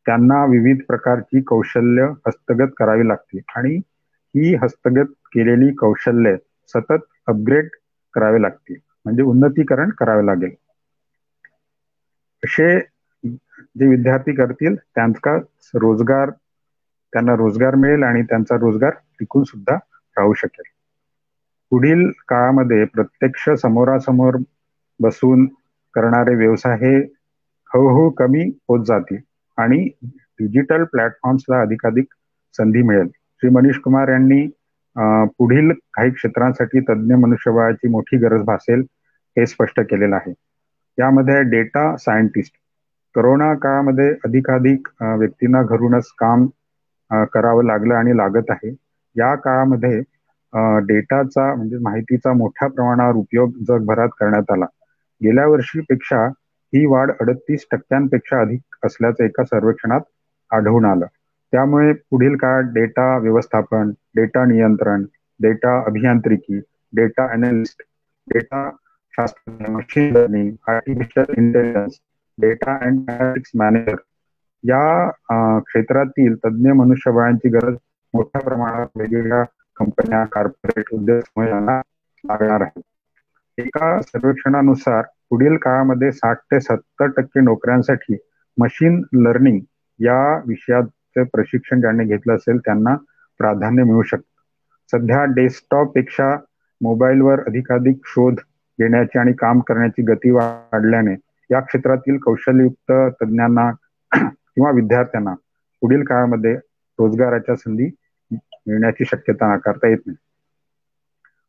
[0.07, 3.75] त्यांना विविध प्रकारची कौशल्य हस्तगत करावी लागतील आणि
[4.35, 6.37] ही हस्तगत केलेली कौशल्य
[6.75, 7.69] सतत अपग्रेड
[8.15, 8.77] करावे लागतील.
[9.05, 10.55] म्हणजे उन्नतीकरण करावे लागेल.
[12.49, 12.79] असे
[13.77, 15.37] जे विद्यार्थी करतील त्यांचा
[15.75, 16.31] रोजगार
[17.13, 19.75] त्यांना रोजगार मिळेल आणि त्यांचा रोजगार टिकून सुद्धा
[20.17, 20.63] राहू शकेल.
[21.73, 24.37] पुढील काळामध्ये प्रत्यक्ष समोरासमोर
[25.01, 25.47] बसून
[25.95, 26.97] करणारे व्यवसाय हे
[27.71, 29.19] हळूहळू कमी होत जातील
[29.59, 32.07] आणि डिजिटल प्लॅटफॉर्म्सला अधिकाधिक
[32.55, 33.09] संधी मिळेल.
[33.43, 34.47] श्री मनीष कुमार यांनी
[35.39, 38.81] पुढील काही क्षेत्रांसाठी तज्ज्ञ मनुष्यबळाची मोठी गरज भासेल
[39.37, 40.33] हे स्पष्ट केलेलं आहे.
[40.99, 42.55] यामध्ये डेटा सायंटिस्ट
[43.15, 46.47] करोना काळामध्ये अधिकाधिक व्यक्तींना घरूनच काम
[47.33, 48.71] करावं लागलं आणि लागत आहे.
[49.17, 50.01] या काळामध्ये
[50.87, 54.67] डेटाचा म्हणजे माहितीचा मोठ्या प्रमाणावर उपयोग जगभरात करण्यात आला.
[55.21, 56.27] गेल्या वर्षीपेक्षा
[56.73, 60.01] ही वाढ अडतीस टक्क्यांपेक्षा अधिक असल्याचं एका सर्वेक्षणात
[60.51, 61.07] आढळून आलं.
[61.53, 65.05] त्यामुळे पुढील काळात डेटा व्यवस्थापन डेटा नियंत्रण
[65.41, 66.59] डेटा अभियांत्रिकी
[66.93, 67.83] डेटा अनालिस्ट
[68.27, 68.69] डेटा
[69.19, 70.25] शास्त्र
[70.69, 72.01] artificial intelligence
[72.39, 73.97] data and analytics manager
[74.65, 75.11] या
[75.61, 77.75] क्षेत्रातील तज्ज्ञ मनुष्यबळांची गरज
[78.15, 79.43] मोठ्या प्रमाणात वेगवेगळ्या
[79.77, 81.81] कंपन्या कॉर्पोरेट उद्योग समूहांना
[82.25, 82.81] लागणार आहे.
[83.59, 88.17] एका सर्वेक्षणानुसार पुढील काळामध्ये साठ ते सत्तर टक्के नोकऱ्यांसाठी
[88.59, 89.61] मशीन लर्निंग
[90.01, 92.97] या विषयाचे प्रशिक्षण ज्यांनी घेतलं असेल त्यांना
[93.39, 94.41] प्राधान्य मिळू शकतं.
[94.93, 96.37] सध्या डेस्कटॉपपेक्षा
[96.81, 98.35] मोबाईलवर अधिकाधिक शोध
[98.79, 101.15] देण्याची आणि काम करण्याची गती वाढल्याने
[101.51, 103.71] या क्षेत्रातील कौशल्ययुक्त तज्ज्ञांना
[104.13, 105.35] किंवा विद्यार्थ्यांना
[105.83, 106.55] पुढील काळामध्ये
[106.99, 107.91] रोजगाराच्या संधी
[108.31, 110.17] मिळण्याची शक्यता नाकारता येत नाही.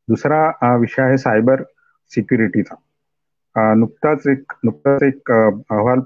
[0.07, 1.63] दुसरा विषय आहे सायबर
[2.11, 2.75] सिक्युरिटीचा.
[3.75, 5.99] नुकताच एक नुकताच एक अहवाल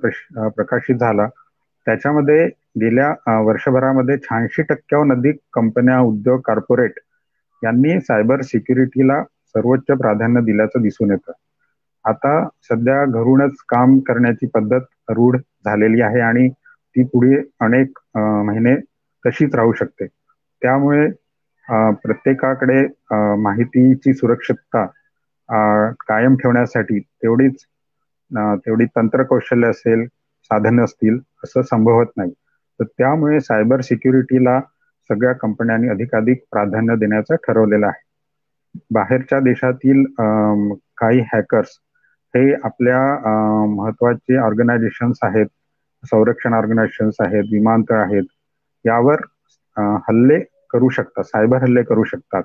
[0.50, 1.28] प्रकाशित झाला.
[1.88, 2.46] त्याच्यामध्ये
[2.82, 7.00] गेल्या वर्षभरामध्ये शहाऐंशी टक्क्याहून अधिक कंपन्या उद्योग कॉर्पोरेट
[7.62, 9.22] यांनी सायबर सिक्युरिटीला
[9.56, 11.32] सर्वोच्च प्राधान्य दिल्याचं दिसून येतं.
[12.06, 18.76] आता सध्या घरूनच काम करण्याची पद्धत रूढ झालेली आहे आणि ती पुढे अनेक महिने
[19.26, 20.06] तशीच राहू शकते.
[20.62, 21.08] त्यामुळे
[21.98, 22.82] प्रत्येकाकडे
[23.40, 24.86] माहितीची सुरक्षितता
[26.02, 27.66] कायम ठेवण्यासाठी तेवढीच
[28.58, 30.06] तेवढी तंत्रकौशल्य असेल
[30.52, 32.32] साधन असतील असं संभवत नाही.
[32.80, 34.60] तर त्यामुळे सायबर सिक्युरिटीला
[35.10, 38.03] सगळ्या कंपन्यांनी अधिकाधिक प्राधान्य देण्याचं ठरवलेलं आहे.
[38.92, 40.04] बाहेरच्या देशातील
[40.98, 41.78] काही हॅकर्स
[42.34, 43.00] हे आपल्या
[43.70, 45.48] महत्त्वाचे ऑर्गनायझेशन्स आहेत
[46.04, 48.24] संरक्षण ऑर्गनायझेशन्स आहेत विमानतळ आहेत
[48.86, 49.22] यावर
[50.08, 52.44] हल्ले करू शकतात सायबर हल्ले करू शकतात.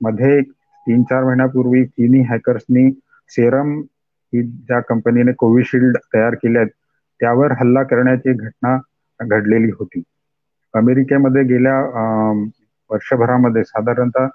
[0.00, 0.40] मध्ये
[0.86, 2.90] तीन चार महिन्यापूर्वी चीनी हॅकर्सनी
[3.30, 3.78] सेरम
[4.32, 8.76] ही ज्या कंपनीने कोविशिल्ड तयार केल्या त्यावर हल्ला करण्याची घटना
[9.20, 10.02] घडलेली होती.
[10.74, 11.78] अमेरिकेमध्ये गेल्या
[12.90, 14.26] वर्षभरामध्ये साधारणतः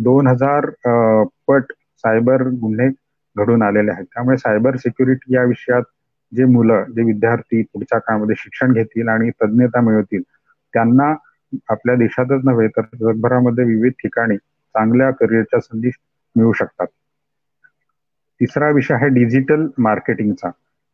[0.00, 0.66] दोन हजार
[1.48, 1.72] पट
[2.04, 2.88] सायबर गुन्हे
[3.36, 4.04] घडून आलेले आहेत.
[4.06, 5.82] त्यामुळे सायबर सिक्युरिटी या विषयात
[6.32, 10.22] जे मुलं जे विद्यार्थी पुढच्या काळामध्ये शिक्षण घेतील आणि तज्ज्ञता मिळवतील
[10.74, 11.12] त्यांना
[11.68, 15.90] आपल्या देशातच नव्हे तर जगभरामध्ये विविध ठिकाणी चांगल्या करिअरच्या संधी
[16.36, 16.86] मिळू शकतात.
[18.40, 20.48] तिसरा विषय आहे डिजिटल मार्केटिंगचा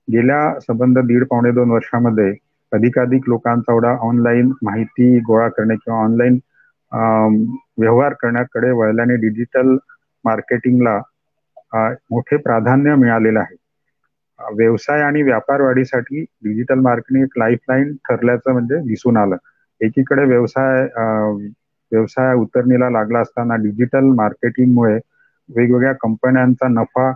[0.09, 2.31] गेल्या संबंध दीड पावणे दोन वर्षामध्ये
[2.73, 6.39] अधिकाधिक लोकांचा एवढा ऑनलाईन माहिती गोळा करणे किंवा ऑनलाईन
[7.79, 9.77] व्यवहार करण्याकडे वळल्याने डिजिटल
[10.25, 10.99] मार्केटिंगला
[12.11, 13.57] मोठे प्राधान्य मिळालेलं आहे.
[14.39, 19.37] व्यवसाय आणि व्यापार वाढीसाठी डिजिटल मार्केटिंग एक लाईफलाईन ठरल्याचं म्हणजे दिसून आलं.
[19.81, 20.83] एकीकडे व्यवसाय
[21.93, 24.99] व्यवसाय उतरणीला लागला असताना डिजिटल मार्केटिंगमुळे
[25.49, 27.11] वेगवेगळ्या कंपन्यांचा नफा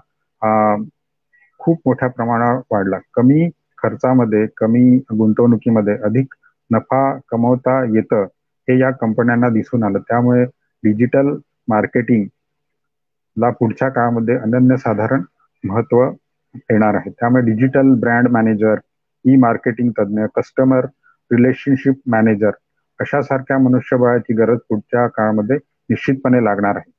[1.61, 2.99] खूप मोठ्या प्रमाणावर वाढला.
[3.15, 6.35] कमी खर्चामध्ये कमी गुंतवणुकीमध्ये अधिक
[6.71, 8.27] नफा कमवता येतं.
[8.69, 9.99] हे या कंपन्यांना दिसून आलं.
[10.01, 10.45] त्यामुळे
[10.83, 11.35] डिजिटल
[11.69, 12.27] मार्केटिंग
[13.37, 15.23] ला पुढच्या काळामध्ये अनन्यसाधारण
[15.65, 17.11] महत्त्व येणार आहे.
[17.11, 18.79] त्यामुळे digital brand manager
[19.25, 20.87] E marketing तज्ज्ञ कस्टमर
[21.31, 22.51] रिलेशनशिप मॅनेजर
[23.01, 25.57] अशा सारख्या मनुष्यबळाची गरज पुढच्या काळामध्ये
[25.91, 26.91] निश्चितपणे लागणार आहे.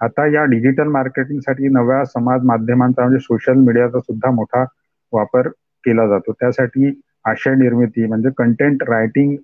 [0.00, 4.64] आता या डिजिटल मार्केटिंगसाठी नव्या समाज माध्यमांचा म्हणजे सोशल मीडियाचा सुद्धा मोठा
[5.12, 5.48] वापर
[5.84, 6.32] केला जातो.
[6.32, 9.36] त्यासाठी आशय निर्मिती म्हणजे कंटेंट रायटिंग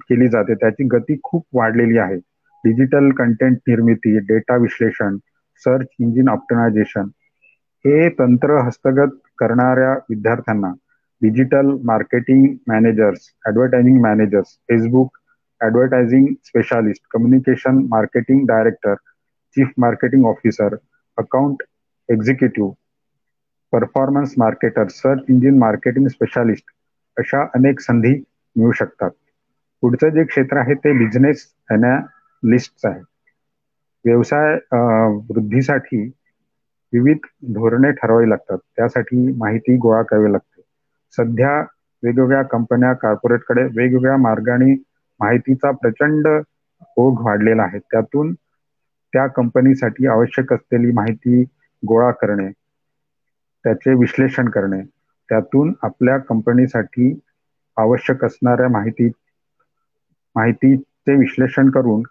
[0.00, 0.54] केली जाते.
[0.54, 2.16] त्याची गती खूप वाढलेली आहे.
[2.64, 5.16] डिजिटल कंटेंट निर्मिती डेटा विश्लेषण
[5.62, 7.08] सर्च इंजिन ऑप्टिमायझेशन
[7.84, 10.72] हे तंत्र हस्तगत करणाऱ्या विद्यार्थ्यांना
[11.22, 15.18] digital marketing managers advertising managers Facebook
[15.60, 18.94] advertising specialist communication marketing director
[19.56, 20.74] chief marketing officer
[21.18, 21.62] account
[22.08, 22.72] executive
[23.72, 26.70] performance marketer search engine marketing specialist
[27.16, 28.12] अशा अनेक संधी
[28.56, 29.10] मिळू शकतात.
[29.86, 33.00] पुढचं जे क्षेत्र आहे ते बिझनेस अनालिस्ट आहे.
[34.04, 34.54] व्यवसाय
[35.28, 36.02] वृद्धीसाठी
[36.92, 38.58] विविध धोरणे ठरवावी लागतात.
[38.76, 40.62] त्यासाठी माहिती गोळा करावी लागते.
[41.18, 41.52] सध्या
[42.02, 44.72] वेगवेगळ्या कंपन्या कॉर्पोरेटकडे वेगवेगळ्या मार्गाने
[45.20, 46.26] माहितीचा प्रचंड
[46.96, 47.78] ओघ वाढलेला आहे.
[47.80, 48.32] त्यातून
[49.12, 51.42] त्या कंपनीसाठी आवश्यक असलेली माहिती
[51.82, 52.50] गोळा करणे
[53.64, 54.80] त्याचे विश्लेषण करणे
[55.28, 57.12] त्यातून आपल्या कंपनीसाठी
[57.76, 59.08] आवश्यक असणाऱ्या माहिती
[60.36, 62.02] माहितीचे विश्लेषण करून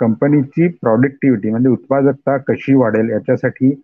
[0.00, 3.74] कंपनीची प्रॉडक्टिव्हिटी म्हणजे उत्पादकता कशी वाढेल याच्यासाठी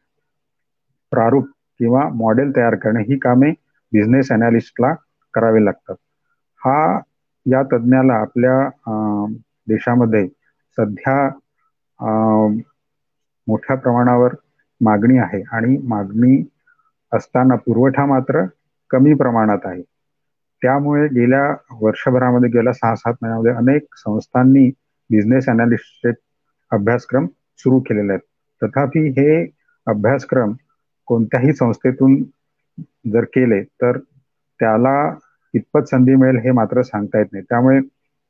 [1.13, 1.49] प्रारूप
[1.81, 3.51] किंवा मॉडेल तयार करणे ही कामे
[3.93, 4.93] बिझनेस अनालिस्टला
[5.35, 5.95] करावे लागतात.
[6.61, 7.01] हा
[7.47, 8.59] या तज्ज्ञाला आपल्या
[9.69, 10.27] देशामध्ये
[10.79, 11.17] सध्या
[13.47, 14.35] मोठ्या प्रमाणावर
[14.81, 16.43] मागणी आहे आणि मागणी
[17.13, 18.45] असताना पुरवठा मात्र
[18.91, 19.83] कमी प्रमाणात आहे.
[20.63, 21.43] त्यामुळे गेल्या
[21.81, 24.69] वर्षभरामध्ये गेल्या सहा सात महिन्यामध्ये अनेक संस्थांनी
[25.11, 26.13] बिझनेस अनालिस्टचे
[26.73, 27.27] अभ्यासक्रम
[27.59, 28.21] सुरू केलेले आहेत.
[28.63, 29.43] तथापि हे
[29.87, 30.53] अभ्यासक्रम
[31.09, 32.23] कोणत्याही संस्थेतून
[33.13, 33.99] जर केले तर
[34.61, 35.11] त्याला
[35.55, 37.45] कितपत संधी मिळेल हे मात्र सांगता येत नाही.
[37.49, 37.81] त्यामुळे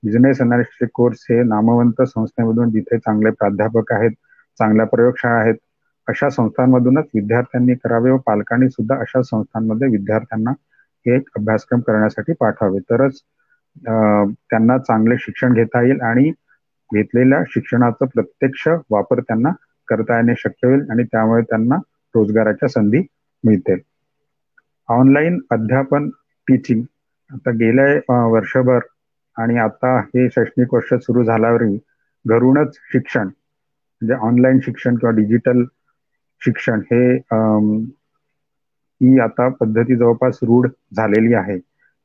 [0.02, 4.10] बिझनेस अनालिस्टचे कोर्स हे नामवंत संस्थेमधून जिथे चांगले प्राध्यापक आहेत
[4.58, 5.54] चांगल्या प्रयोगशाळा आहेत
[6.08, 10.52] अशा संस्थांमधूनच विद्यार्थ्यांनी करावे व पालकांनी सुद्धा अशा संस्थांमध्ये विद्यार्थ्यांना
[11.08, 13.20] हे अभ्यासक्रम करण्यासाठी पाठवावे तरच
[13.80, 16.30] त्यांना चांगले शिक्षण घेता येईल आणि
[16.90, 19.50] घेतलेल्या शिक्षणाचा प्रत्यक्ष वापर त्यांना
[19.88, 21.76] करता येणे शक्य होईल आणि त्यामुळे त्यांना
[22.14, 23.02] रोजगाराच्या संधी
[23.44, 23.78] मिळतील
[24.88, 26.08] ऑनलाईन अध्यापन
[26.48, 26.82] टीचिंग.
[27.30, 28.78] आता गेल्या वर्षभर
[29.36, 31.78] आणि आता हे शैक्षणिक वर्ष सुरू झाल्यावरही
[32.24, 35.62] घरूनच शिक्षण म्हणजे ऑनलाईन शिक्षण किंवा डिजिटल
[36.42, 37.00] शिक्षण हे
[39.00, 41.58] ही आता पद्धती जवळपास रूढ झालेली आहे.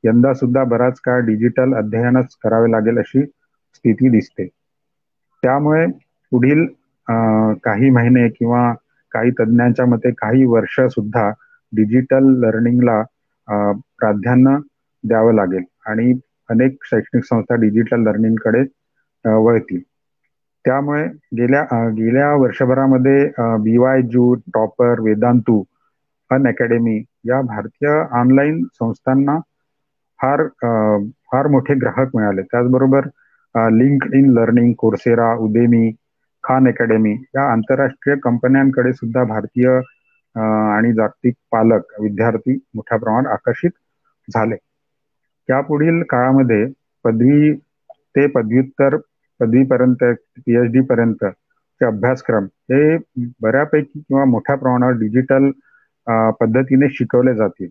[0.03, 3.23] यंदा सुद्धा बराच काळ डिजिटल अध्ययनच करावे लागेल अशी
[3.75, 4.47] स्थिती दिसते.
[5.43, 5.85] त्यामुळे
[6.31, 6.65] पुढील
[7.63, 8.73] काही महिने किंवा
[9.11, 11.29] काही तज्ज्ञांच्या मते काही वर्ष सुद्धा
[11.73, 13.01] डिजिटल लर्निंगला
[13.97, 14.57] प्राधान्य
[15.03, 16.13] द्यावं लागेल आणि
[16.49, 18.63] अनेक शैक्षणिक संस्था डिजिटल लर्निंगकडे
[19.25, 19.81] वळतील.
[20.65, 21.03] त्यामुळे
[21.37, 21.63] गेल्या
[21.97, 23.25] गेल्या वर्षभरामध्ये
[23.61, 25.61] बी वाय जू टॉपर वेदांतू
[26.31, 29.37] अन अकॅडमी या भारतीय ऑनलाईन संस्थांना
[30.19, 30.47] फार
[31.31, 32.41] फार मोठे ग्राहक मिळाले.
[32.43, 33.07] त्याचबरोबर
[34.15, 35.89] LinkedIn learning Coursera Udemy
[36.43, 39.67] Khan Academy या आंतरराष्ट्रीय कंपन्यांकडे सुद्धा भारतीय
[40.35, 43.71] आणि जागतिक पालक विद्यार्थी मोठ्या प्रमाणात आकर्षित
[44.27, 44.55] झाले.
[45.49, 46.65] त्यापुढील काळामध्ये
[47.05, 47.53] पदवी
[48.15, 48.95] ते पदव्युत्तर
[49.39, 50.03] पदवीपर्यंत
[50.37, 52.95] पीएच डी पर्यंतचे अभ्यासक्रम हे
[53.41, 55.49] बऱ्यापैकी किंवा मोठ्या प्रमाणावर डिजिटल
[56.39, 57.67] पद्धतीने शिकवले जातील.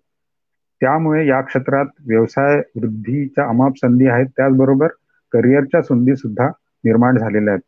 [0.80, 4.26] त्यामुळे या क्षेत्रात व्यवसाय वृद्धीच्या अमाप संधी आहेत.
[4.36, 4.88] त्याचबरोबर
[5.32, 6.48] करिअरच्या संधी सुद्धा
[6.84, 7.62] निर्माण झालेल्या आहेत.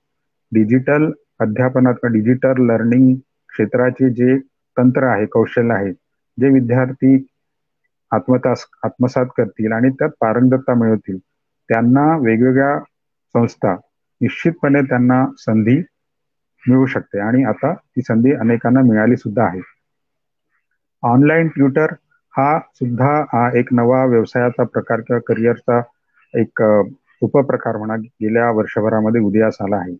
[0.52, 3.14] डिजिटल अध्यापनात डिजिटल लर्निंग
[3.48, 4.36] क्षेत्राचे जे
[4.76, 5.92] तंत्र आहे कौशल्य आहे
[6.38, 7.16] जे विद्यार्थी
[8.12, 11.18] आत्मतास आत्मसात करतील आणि त्यात पारंगतता मिळवतील
[11.68, 12.78] त्यांना वेगवेगळ्या
[13.34, 13.74] संस्था
[14.20, 15.76] निश्चितपणे त्यांना संधी
[16.64, 17.18] मिळू शकते.
[17.20, 19.60] आणि आता ती संधी अनेकांना मिळाली सुद्धा आहे.
[21.04, 21.92] ऑनलाईन ट्युटर
[22.34, 25.80] हा सुद्धा एक नवा व्यवसायाचा प्रकार किंवा करिअरचा
[26.34, 26.62] एक
[27.22, 29.94] उपप्रकार म्हणा गेल्या वर्षभरामध्ये उदयास आला आहे.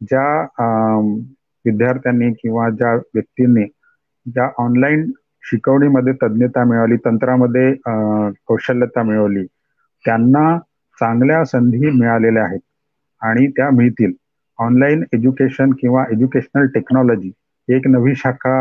[0.00, 1.26] ज्या
[1.64, 3.64] विद्यार्थ्यांनी किंवा ज्या व्यक्तींनी
[4.26, 5.10] ज्या ऑनलाईन
[5.44, 7.72] शिकवणीमध्ये तज्ज्ञता मिळवली तंत्रामध्ये
[8.46, 9.44] कौशल्यता मिळवली
[10.04, 10.56] त्यांना
[10.98, 12.60] चांगल्या संधी मिळालेल्या आहेत
[13.22, 14.12] आणि त्या मिळतील.
[14.58, 17.30] ऑनलाईन एज्युकेशन किंवा एज्युकेशनल टेक्नॉलॉजी
[17.68, 18.54] एक नवी शाखा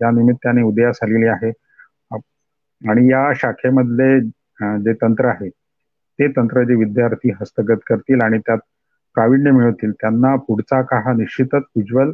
[0.00, 1.52] या निमित्ताने उदयास आलेली आहे.
[2.82, 4.08] आणि या शाखेमधले
[4.80, 8.58] जे तंत्र आहे ते तंत्र जे विद्यार्थी हस्तगत करतील आणि त्यात
[9.16, 12.10] प्रावीण्य मिळवतील त्यांना पुढचा काळ हा निश्चितच उज्ज्वल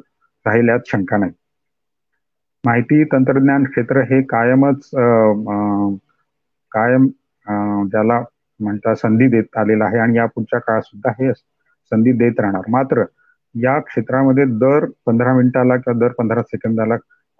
[0.46, 1.32] राहिल्यात शंका नाही.
[2.64, 4.88] माहिती तंत्रज्ञान क्षेत्र हे कायमच
[6.72, 7.06] कायम
[7.88, 8.20] ज्याला
[8.60, 11.32] म्हणता संधी देत आलेला आहे आणि या पुढच्या काळात सुद्धा हे
[11.92, 12.62] संधी देत राहणार.
[12.68, 13.04] मात्र
[13.54, 16.96] या क्षेत्रामध्ये दर पंधरा मिनिटाला किंवा दर पंधरा सेकंदाला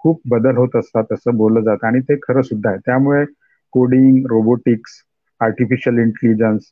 [0.06, 1.86] खूप बदल होत असतात असं बोललं जातं.
[1.86, 2.78] आणि ते खरं सुद्धा आहे.
[2.86, 3.24] त्यामुळे
[3.72, 5.00] कोडिंग रोबोटिक्स
[5.40, 6.70] आर्टिफिशियल इंटेलिजन्स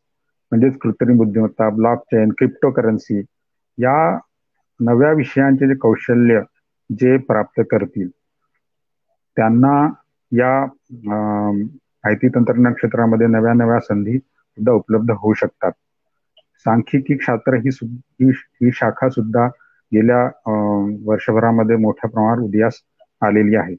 [0.52, 3.20] म्हणजेच कृत्रिम बुद्धिमत्ता ब्लॉक चेन क्रिप्टो करन्सी
[3.78, 3.96] या
[4.80, 6.40] नव्या विषयांचे जे कौशल्य
[6.90, 8.08] जे प्राप्त करतील
[9.36, 9.74] त्यांना
[10.32, 10.64] या
[11.06, 15.72] माहिती तंत्रज्ञान क्षेत्रामध्ये नव्या नव्या संधी सुद्धा उपलब्ध होऊ शकतात.
[16.66, 17.70] सांख्यिकी शास्त्र ही
[18.20, 19.46] ही शाखा सुद्धा
[19.92, 20.22] गेल्या
[21.06, 22.80] वर्षभरामध्ये मोठ्या प्रमाणावर उदयास
[23.26, 23.74] आलेली आहे.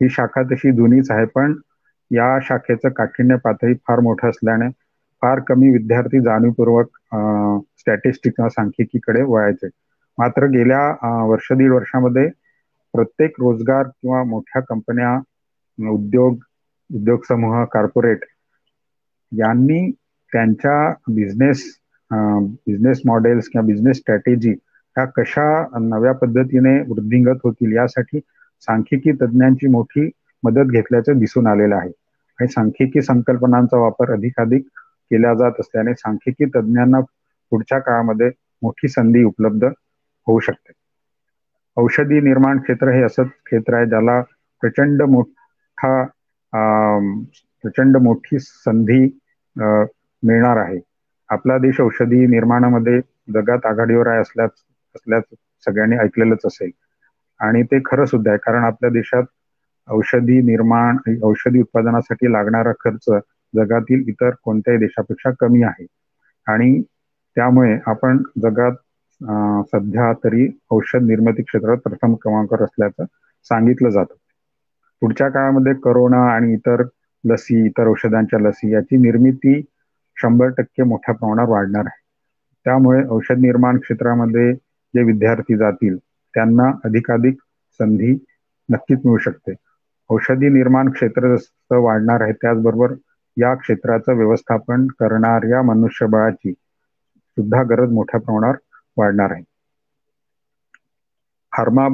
[0.00, 1.54] ही शाखा तशी जुनीच आहे पण
[2.10, 4.68] या शाखेचं काठिण्य पातळी फार मोठं असल्याने
[5.22, 6.96] फार कमी विद्यार्थी जाणीवपूर्वक
[7.80, 9.68] स्टॅटिस्टिक किंवा सांख्यिकीकडे वळायचे.
[10.18, 12.28] मात्र गेल्या वर्ष दीड वर्षामध्ये
[12.94, 15.16] प्रत्येक रोजगार किंवा मोठ्या कंपन्या
[15.78, 16.38] उद्योग
[16.90, 18.24] उद्योग समूह कॉर्पोरेट
[19.32, 19.90] यांनी
[20.32, 21.62] त्यांच्या बिझनेस
[22.10, 24.50] बिझनेस मॉडेल्स किंवा बिझनेस स्ट्रॅटेजी
[24.96, 28.20] ह्या कशा नव्या पद्धतीने वृद्धिंगत होतील यासाठी
[28.62, 30.08] सांख्यिकी तज्ज्ञांची मोठी
[30.42, 31.90] मदत घेतल्याचं दिसून आलेलं आहे.
[32.38, 34.66] आणि सांख्यिकी संकल्पनांचा वापर अधिकाधिक
[35.10, 37.00] केला जात असल्याने सांख्यिकी तज्ज्ञांना
[37.52, 38.30] पुढच्या काळामध्ये
[38.62, 40.72] मोठी संधी उपलब्ध होऊ शकते.
[41.76, 44.20] औषधी निर्माण क्षेत्र हे असंच क्षेत्र आहे ज्याला
[44.62, 46.02] प्रचंड मोठा
[47.64, 49.02] प्रचंड मोठी संधी
[49.56, 50.78] मिळणार आहे.
[51.30, 52.98] आपला देश औषधी निर्माणामध्ये
[53.32, 54.50] जगात आघाडीवर आहे असल्याच
[54.94, 55.24] असल्याच
[55.66, 56.70] सगळ्यांनी ऐकलेलंच असेल.
[57.40, 58.38] आणि ते खरं सुद्धा आहे.
[58.38, 59.24] कारण आपल्या देशात
[59.88, 63.08] औषधी निर्माण औषधी उत्पादनासाठी लागणारा खर्च
[63.54, 65.86] जगातील इतर कोणत्याही देशापेक्षा कमी आहे.
[66.46, 66.80] आणि
[67.36, 68.72] त्यामुळे आपण जगात
[69.66, 73.04] सध्या तरी औषध निर्मिती क्षेत्रात प्रथम क्रमांकावर असल्याचं
[73.50, 74.14] सांगितलं जातं.
[75.02, 76.82] पुढच्या काळामध्ये करोना आणि इतर
[77.24, 79.60] लसी इतर औषधांच्या लसी याची निर्मिती
[80.16, 82.00] शंभर टक्के मोठ्या प्रमाणात वाढणार आहे.
[82.66, 84.52] त्यामुळे औषध निर्माण क्षेत्रामध्ये
[84.94, 85.96] जे विद्यार्थी जातील
[86.34, 87.40] त्यांना अधिकाधिक
[87.80, 88.12] संधी
[88.68, 89.54] नक्कीच मिळू शकते.
[90.10, 92.94] औषधी निर्माण क्षेत्र जसं वाढणार आहे त्याचबरोबर
[93.36, 98.56] या क्षेत्राचं व्यवस्थापन करणाऱ्या मनुष्यबळाची सुद्धा गरज मोठ्या प्रमाणावर
[98.96, 99.42] वाढणार आहे.
[101.52, 101.86] फार्मा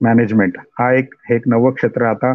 [0.00, 2.32] मॅनेजमेंट हा एक हे एक नवं क्षेत्र आता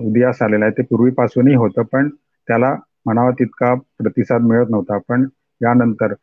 [0.00, 0.72] उदयास आलेलं आहे.
[0.72, 2.08] ते पूर्वीपासूनही होतं पण
[2.48, 2.74] त्याला
[3.06, 4.98] म्हणावा तितका प्रतिसाद मिळत नव्हता.
[5.00, 5.26] पण
[5.60, 6.14] यानंतर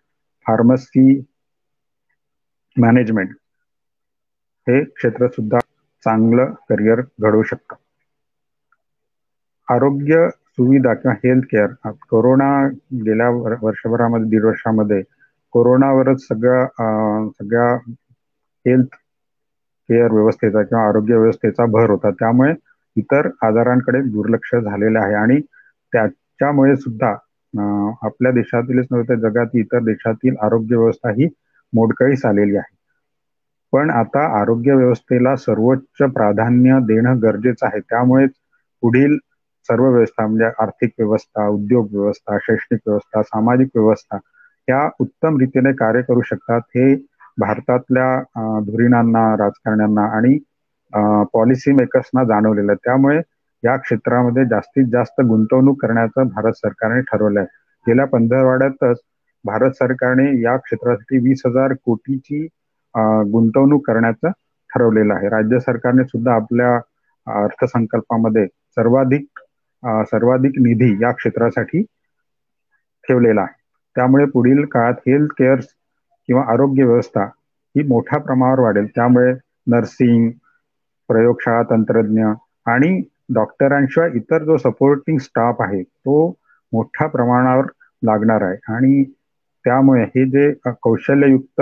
[0.46, 1.20] फार्मसी
[2.78, 3.34] मॅनेजमेंट
[4.70, 5.60] हे क्षेत्र सुद्धा
[6.04, 7.76] चांगलं करिअर घडवू शकतं.
[9.68, 12.50] आरोग्य सुविधा किंवा हेल्थ केअर कोरोना
[13.06, 13.30] गेल्या
[13.62, 15.02] वर्षभरामध्ये दीड वर्षामध्ये
[15.54, 16.66] कोरोनावरच सगळ्या
[17.30, 17.74] सगळ्या
[18.66, 18.96] हेल्थ
[19.90, 22.10] केअर व्यवस्थेचा किंवा आरोग्य व्यवस्थेचा भर होता.
[22.12, 22.54] त्यामुळे
[22.98, 25.40] इतर आजारांकडे दुर्लक्ष झालेलं आहे आणि
[25.94, 27.12] त्याच्यामुळे सुद्धा
[28.06, 31.28] आपल्या देशातीलच नव्हे तर जगातील इतर देशातील आरोग्य व्यवस्था ही
[31.74, 32.76] मोडकळीस आलेली आहे.
[33.74, 37.80] पण आता आरोग्य व्यवस्थेला सर्वोच्च प्राधान्य देणं गरजेचं आहे.
[37.82, 38.32] त्यामुळेच
[38.84, 39.18] पुढील
[39.70, 44.18] सर्व व्यवस्था म्हणजे आर्थिक व्यवस्था उद्योग व्यवस्था शैक्षणिक व्यवस्था सामाजिक व्यवस्था
[44.68, 46.94] ह्या उत्तम रीतीने कार्य करू शकतात हे
[47.38, 50.38] भारतातल्या धुरीणांना राजकारण्यांना आणि
[51.34, 52.78] पॉलिसी मेकर्सना जाणवलेलं आहे.
[52.80, 53.20] त्यामुळे
[53.64, 57.48] या क्षेत्रामध्ये जास्तीत जास्त गुंतवणूक करण्याचं भारत सरकारने ठरवलं आहे
[57.86, 59.00] गेल्या पंधरवाड्यातच
[59.46, 62.48] भारत सरकारने या क्षेत्रासाठी वीस हजार कोटीची
[63.32, 64.32] गुंतवणूक करण्याचं
[64.70, 65.30] ठरवलेलं आहे.
[65.30, 66.76] राज्य सरकारने सुद्धा आपल्या
[67.28, 68.46] अर्थसंकल्पामध्ये
[68.78, 69.40] सर्वाधिक
[70.12, 71.82] सर्वाधिक निधी या क्षेत्रासाठी
[73.04, 73.54] ठेवलेला आहे.
[73.96, 75.60] त्यामुळे पुढील काळात हेल्थ केअर
[76.30, 77.24] किंवा आरोग्य व्यवस्था
[77.76, 78.86] ही मोठ्या प्रमाणावर वाढेल.
[78.96, 79.34] त्यामुळे
[79.68, 80.30] नर्सिंग
[81.10, 82.26] प्रयोगशाळा तंत्रज्ञ
[82.66, 83.02] आणि
[83.34, 86.30] डॉक्टरांशिवाय इतर जो सपोर्टिंग स्टाफ आहे तो
[86.74, 87.66] मोठ्या प्रमाणावर
[88.04, 88.58] लागणार आहे.
[88.74, 89.04] आणि
[89.66, 91.62] त्यामुळे हे जे कौशल्ययुक्त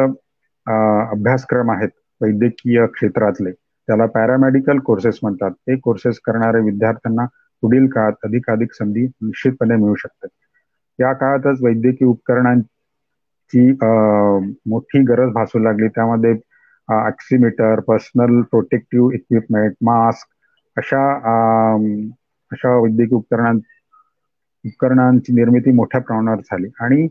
[0.67, 1.89] अभ्यासक्रम आहेत
[2.21, 3.51] वैद्यकीय क्षेत्रातले.
[3.51, 5.51] त्याला पॅरामेडिकल कोर्सेस म्हणतात.
[5.51, 7.25] ते कोर्सेस करणाऱ्या विद्यार्थ्यांना
[7.63, 10.29] पुढील काळात अधिकाधिक संधी निश्चितपणे मिळू शकतात.
[10.99, 13.71] या काळातच वैद्यकीय उपकरणांची
[14.65, 15.87] मोठी गरज भासू लागली.
[15.89, 16.33] त्यामध्ये
[16.89, 20.27] oximeter personal protective equipment mask
[20.77, 21.01] अशा
[22.51, 23.55] अशा वैद्यकीय उपकरणां
[24.65, 26.67] उपकरणांची निर्मिती मोठ्या प्रमाणावर झाली.
[26.79, 27.07] आणि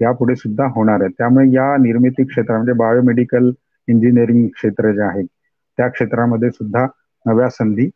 [0.00, 1.10] यापुढे सुद्धा होणार आहे.
[1.18, 3.50] त्यामुळे या निर्मिती क्षेत्रामध्ये बायोमेडिकल
[3.88, 6.86] इंजिनिअरिंग क्षेत्र जे आहे त्या क्षेत्रामध्ये सुद्धा
[7.26, 7.88] नव्या संधी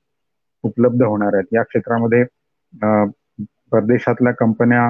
[0.65, 1.45] उपलब्ध होणार आहेत.
[1.53, 2.25] या क्षेत्रामध्ये
[3.73, 4.89] परदेशातल्या कंपन्या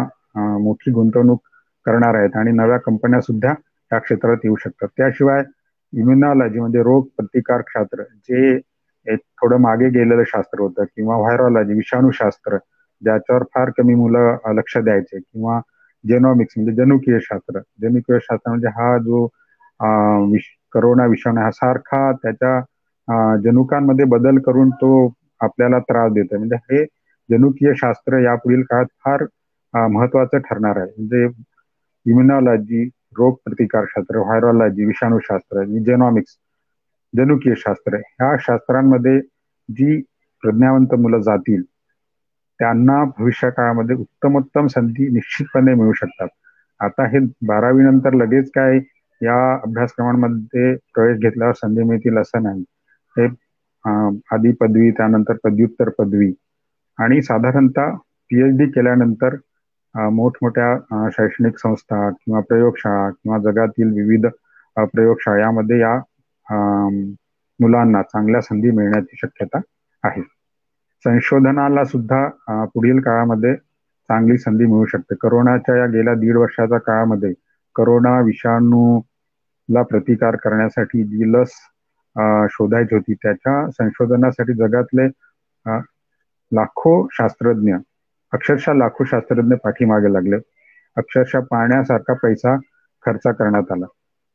[0.59, 1.41] मोठी गुंतवणूक
[1.87, 3.53] करणार आहेत आणि नव्या कंपन्या सुद्धा
[3.91, 4.89] या क्षेत्रात येऊ शकतात.
[4.97, 5.43] त्याशिवाय
[5.93, 8.55] इम्युनॉलॉजी म्हणजे रोग प्रतिकार शास्त्र जे
[9.07, 12.57] एक थोडं मागे गेलेलं शास्त्र होतं किंवा व्हायरॉलॉजी विषाणूशास्त्र
[13.03, 15.61] ज्याच्यावर फार कमी मुलं लक्ष द्यायचे किंवा
[16.05, 17.61] जेनॉमिक्स म्हणजे जनुकीय शास्त्र.
[17.83, 19.25] जनुकीय शास्त्र म्हणजे हा जो
[20.33, 22.61] विष करोना विषाणू हा सारखा त्याच्या
[23.43, 24.91] जनुकांमध्ये बदल करून तो
[25.41, 26.39] आपल्याला त्रास देतोय.
[26.39, 26.85] म्हणजे हे
[27.29, 29.25] जनुकीय शास्त्र यापुढील काळात फार
[29.75, 30.87] महत्वाचं ठरणार आहे.
[30.89, 31.27] म्हणजे
[32.07, 32.85] इम्युनॉलॉजी
[33.19, 36.37] रोग प्रतिकारशास्त्र व्हायरॉलॉजी विषाणूशास्त्र जेनॉमिक्स
[37.15, 39.19] जनुकीय शास्त्र ह्या शास्त्रांमध्ये
[39.69, 40.01] जी
[40.43, 41.63] प्रज्ञावंत मुलं जातील
[42.65, 46.29] त्यांना भविष्य काळामध्ये उत्तमोत्तम संधी निश्चितपणे मिळू शकतात.
[46.81, 48.79] आता हे बारावी नंतर लगेच काय
[49.21, 52.65] या अभ्यासक्रमांमध्ये प्रवेश घेतल्यावर संधी मिळतील असं नाही.
[53.17, 53.27] हे
[54.35, 56.33] आधी पदवी त्यानंतर पदव्युत्तर पदवी
[56.99, 57.95] आणि साधारणतः
[58.31, 59.37] पीएच डी केल्यानंतर
[59.95, 64.27] मोठमोठ्या शैक्षणिक संस्था किंवा प्रयोगशाळा किंवा जगातील विविध
[64.77, 65.95] प्रयोगशाळा यामध्ये या
[67.61, 69.61] मुलांना चांगल्या संधी मिळण्याची शक्यता
[70.05, 70.23] आहे.
[71.05, 72.27] संशोधनाला सुद्धा
[72.75, 73.55] पुढील काळामध्ये
[74.09, 75.15] चांगली संधी मिळू शकते.
[75.21, 77.33] करोनाच्या या गेल्या दीड वर्षाच्या काळामध्ये
[77.77, 81.53] करोना विषाणूला प्रतिकार करण्यासाठी जी लस
[82.53, 85.07] शोधायची होती त्याच्या संशोधनासाठी जगातले
[86.53, 87.75] लाखो शास्त्रज्ञ
[88.33, 90.37] अक्षरशः लाखो शास्त्रज्ञ पाठीमागे लागले.
[90.97, 92.57] अक्षरशः पाण्यासारखा पैसा
[93.05, 93.87] खर्च करण्यात आला.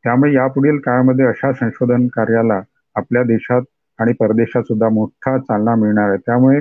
[0.06, 2.60] त्यामुळे यापुढील काळामध्ये अशा संशोधन कार्याला
[2.96, 3.62] आपल्या देशात
[4.00, 6.18] आणि परदेशात सुद्धा मोठा चालना मिळणार आहे.
[6.26, 6.60] त्यामुळे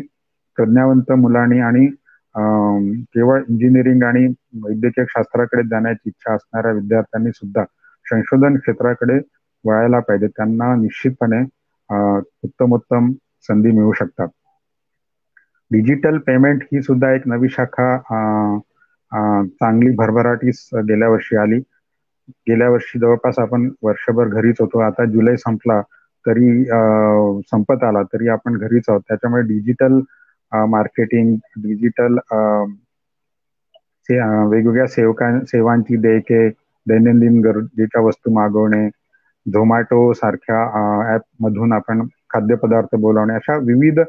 [0.57, 1.87] प्रज्ञावंत मुलांनी आणि
[3.15, 4.27] केवळ इंजिनिअरिंग आणि
[4.63, 7.65] वैद्यकीय शास्त्राकडे जाण्याची इच्छा असणाऱ्या विद्यार्थ्यांनी सुद्धा
[8.11, 9.19] संशोधन क्षेत्राकडे
[9.65, 10.27] वळायला पाहिजे.
[10.27, 11.41] त्यांना निश्चितपणे
[12.45, 13.11] उत्तमोत्तम
[13.43, 14.29] संधी मिळू शकतात.
[15.71, 17.97] डिजिटल पेमेंट ही सुद्धा एक नवी शाखा
[19.61, 21.59] चांगली भरभराटीस गेल्या वर्षी आली.
[22.49, 24.79] गेल्या वर्षी जवळपास आपण वर्षभर घरीच होतो.
[24.79, 25.81] आता जुलै संपला.
[26.29, 26.65] तरी
[27.45, 29.01] संपत आला तरी आपण घरीच आहोत.
[29.09, 30.01] त्याच्यामुळे डिजिटल
[30.53, 32.19] मार्केटिंग डिजिटल
[34.09, 36.49] वेगवेगळ्या सेवका सेवांची देयके
[36.87, 38.89] दैनंदिन गरजेच्या वस्तू मागवणे
[39.47, 40.63] झोमॅटो सारख्या
[41.15, 44.01] ऍप मधून आपण खाद्यपदार्थ बोलावणे अशा विविध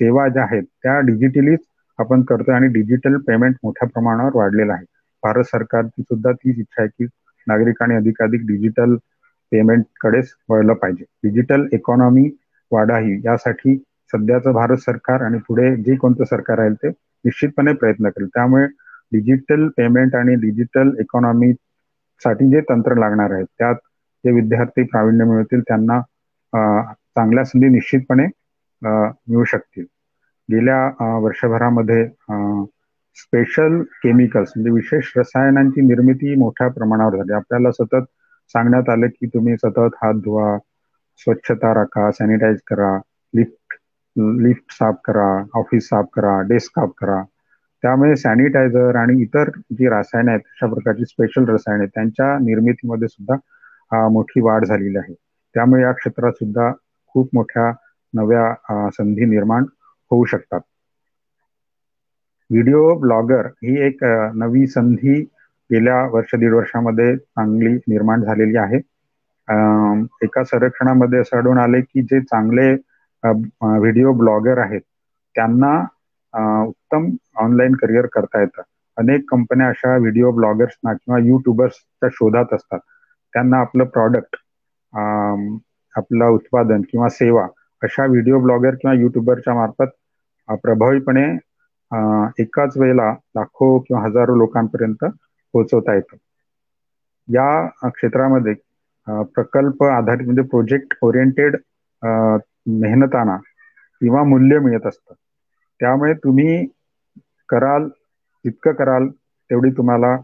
[0.00, 1.60] सेवा ज्या आहेत त्या डिजिटलीच
[1.98, 4.84] आपण करतोय आणि डिजिटल पेमेंट मोठ्या प्रमाणावर वाढलेलं आहे.
[5.22, 7.04] भारत सरकारची सुद्धा तीच इच्छा आहे की
[7.46, 8.94] नागरिकांनी अधिकाधिक डिजिटल
[9.54, 11.04] पेमेंटकडेच वळलं पाहिजे.
[11.24, 12.28] डिजिटल इकॉनॉमी
[12.72, 13.76] वाढावी यासाठी
[14.12, 18.28] सध्याचं भारत सरकार आणि पुढे जे कोणतं सरकार राहील ते निश्चितपणे प्रयत्न करेल.
[18.34, 18.66] त्यामुळे
[19.12, 21.52] डिजिटल पेमेंट आणि डिजिटल इकॉनॉमी
[22.22, 23.74] साठी जे तंत्र लागणार आहे त्यात
[24.24, 26.00] जे विद्यार्थी प्रावीण्य मिळतील त्यांना
[26.52, 28.26] चांगल्या संधी निश्चितपणे
[28.82, 29.84] मिळू शकतील.
[30.48, 32.04] गेल्या वर्षभरामध्ये
[33.16, 37.32] स्पेशल केमिकल्स म्हणजे विशेष रसायनांची निर्मिती मोठ्या प्रमाणावर झाली.
[37.32, 38.04] आपल्याला सतत
[38.52, 40.56] सांगण्यात आलं की तुम्ही सतत हात धुवा
[41.20, 42.96] स्वच्छता राखा सॅनिटाईज करा
[43.34, 43.74] लिफ्ट
[44.42, 47.22] लिफ्ट साफ करा ऑफिस साफ करा डेस्क साफ करा.
[47.82, 54.08] त्यामुळे सॅनिटायझर आणि इतर जी रसायनं आहेत अशा प्रकारची स्पेशल रसायन आहेत त्यांच्या निर्मितीमध्ये सुद्धा
[54.10, 55.14] मोठी वाढ झालेली आहे.
[55.54, 56.70] त्यामुळे या क्षेत्रात सुद्धा
[57.14, 57.70] खूप मोठ्या
[58.14, 59.64] नव्या संधी निर्माण
[60.10, 60.60] होऊ शकतात.
[62.50, 65.24] व्हिडिओ ब्लॉगर ही एक नवी संधी
[65.70, 68.80] गेल्या वर्ष दीड वर्षामध्ये चांगली निर्माण झालेली आहे.
[70.24, 72.72] एका सर्वेक्षणामध्ये असं आढळून आले की जे चांगले
[73.22, 74.80] व्हिडिओ ब्लॉगर आहेत
[75.36, 75.74] त्यांना
[76.64, 77.08] उत्तम
[77.42, 78.62] ऑनलाईन करिअर करता येतं.
[78.96, 82.78] अनेक कंपन्या अशा व्हिडिओ ब्लॉगर्सना किंवा युट्यूबर्सच्या शोधात असतात.
[83.32, 84.36] त्यांना आपलं प्रॉडक्ट
[85.94, 87.46] आपलं उत्पादन किंवा सेवा
[87.82, 89.90] अशा व्हिडिओ ब्लॉगर किंवा युट्यूबरच्या मार्फत
[90.62, 91.24] प्रभावीपणे
[92.38, 95.04] एकाच वेळेला लाखो किंवा हजारो लोकांपर्यंत
[95.54, 96.16] पोहोचवता येतं.
[97.28, 98.54] या क्षेत्रामध्ये
[99.34, 101.56] प्रकल्प आधारित म्हणजे प्रोजेक्ट ओरिएंटेड
[102.82, 103.36] मेहनताना
[104.00, 105.14] किंवा मूल्य मिळत असतं.
[105.80, 106.66] त्यामुळे तुम्ही
[107.48, 107.88] कराल
[108.44, 109.08] जितकं कराल
[109.50, 110.16] तेवढी तुम्हाला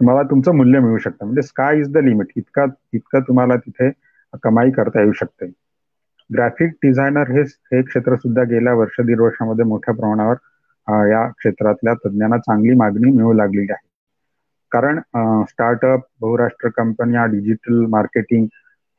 [0.00, 1.24] तुम्हाला तुमचं मूल्य मिळू शकतं.
[1.24, 2.64] म्हणजे स्काय इज द लिमिट इतका
[2.94, 3.90] इतकं तुम्हाला तिथे
[4.42, 5.46] कमाई करता येऊ शकते.
[6.30, 7.42] ग्राफिक डिझायनर हे
[7.72, 10.34] हे क्षेत्र सुद्धा गेल्या वर्ष दीड वर्षामध्ये मोठ्या प्रमाणावर
[11.06, 13.86] या क्षेत्रातल्या तज्ज्ञांना चांगली मागणी मिळू लागलेली आहे.
[14.72, 14.98] कारण
[15.48, 18.46] स्टार्टअप बहुराष्ट्र कंपन्या डिजिटल मार्केटिंग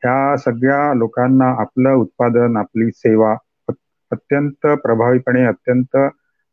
[0.02, 3.34] ह्या सगळ्या लोकांना आपलं उत्पादन आपली सेवा
[4.12, 5.96] अत्यंत प्रभावीपणे अत्यंत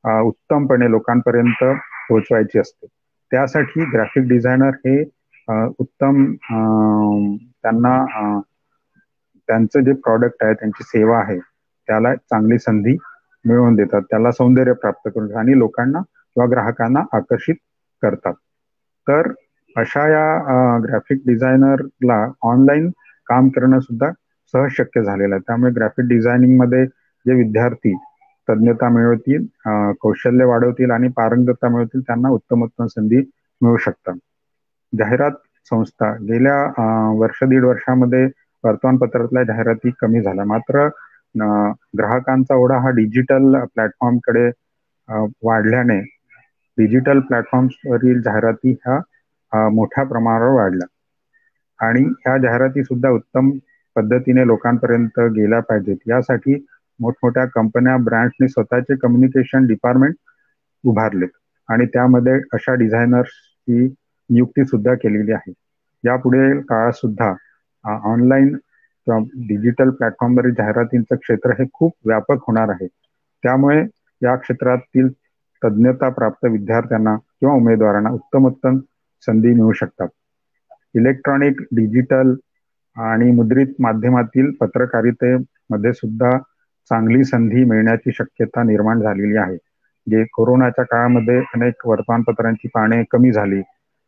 [0.03, 1.63] उत्तमपणे लोकांपर्यंत
[2.09, 2.87] पोहोचवायची असते.
[3.31, 5.01] त्यासाठी ग्राफिक डिझायनर हे
[5.79, 7.95] उत्तम त्यांना
[9.49, 12.95] त्यांचं जे प्रॉडक्ट आहे त्यांची सेवा आहे त्याला चांगली संधी
[13.47, 14.01] मिळवून देतात.
[14.09, 17.55] त्याला सौंदर्य प्राप्त करून आणि लोकांना किंवा ग्राहकांना आकर्षित
[18.03, 18.33] करतात.
[19.07, 19.31] तर
[19.75, 22.89] अशा या ग्राफिक डिझायनरला ऑनलाईन
[23.27, 24.09] काम करणं सुद्धा
[24.53, 25.41] सहज शक्य झालेलं आहे.
[25.47, 27.95] त्यामुळे ग्राफिक डिझायनिंगमध्ये जे विद्यार्थी
[28.47, 29.45] तज्ञता मिळवतील
[30.01, 33.17] कौशल्य वाढवतील आणि पारंगतता मिळवतील त्यांना उत्तम उत्तम संधी
[33.61, 34.15] मिळू शकतात.
[34.93, 35.31] जाहिरात
[35.71, 36.55] संस्था गेल्या
[37.19, 38.23] वर्ष दीड वर्षामध्ये
[38.63, 40.45] वर्तमानपत्रातल्या जाहिराती कमी झाल्या.
[40.45, 40.87] मात्र
[41.97, 44.49] ग्राहकांचा ओढा हा डिजिटल प्लॅटफॉर्मकडे
[45.43, 45.99] वाढल्याने
[46.77, 50.87] डिजिटल प्लॅटफॉर्म्सवरील जाहिराती ह्या मोठ्या प्रमाणावर वाढल्या.
[51.79, 53.49] आणि ह्या जाहिराती सुद्धा उत्तम
[53.95, 55.97] पद्धतीने लोकांपर्यंत गेल्या पाहिजेत.
[56.07, 56.55] यासाठी
[56.99, 60.15] मोठमोठ्या कंपन्या ब्रँड्सनी स्वतःचे कम्युनिकेशन डिपार्टमेंट
[60.83, 61.29] उभारलेत.
[61.69, 63.85] आणि त्यामध्ये अशा डिझायनर्सची
[64.29, 65.51] नियुक्ती सुद्धा केलेली आहे.
[66.03, 67.33] यापुढे काळात सुद्धा
[68.05, 68.55] ऑनलाईन
[69.07, 72.87] किंवा डिजिटल प्लॅटफॉर्मवरील जाहिरातींचं क्षेत्र हे खूप व्यापक होणार आहे.
[73.43, 73.83] त्यामुळे
[74.21, 75.07] या क्षेत्रातील
[75.61, 78.77] तज्ज्ञता प्राप्त विद्यार्थ्यांना किंवा उमेदवारांना उत्तमोत्तम
[79.23, 80.07] संधी मिळू शकतात.
[80.95, 82.33] इलेक्ट्रॉनिक डिजिटल
[82.95, 86.37] आणि मुद्रित माध्यमातील पत्रकारितेमध्ये सुद्धा
[86.91, 89.57] चांगली संधी मिळण्याची शक्यता निर्माण झालेली आहे.
[90.07, 93.61] जे कोरोनाच्या काळामध्ये अनेक वर्तमानपत्रांची पाने कमी झाली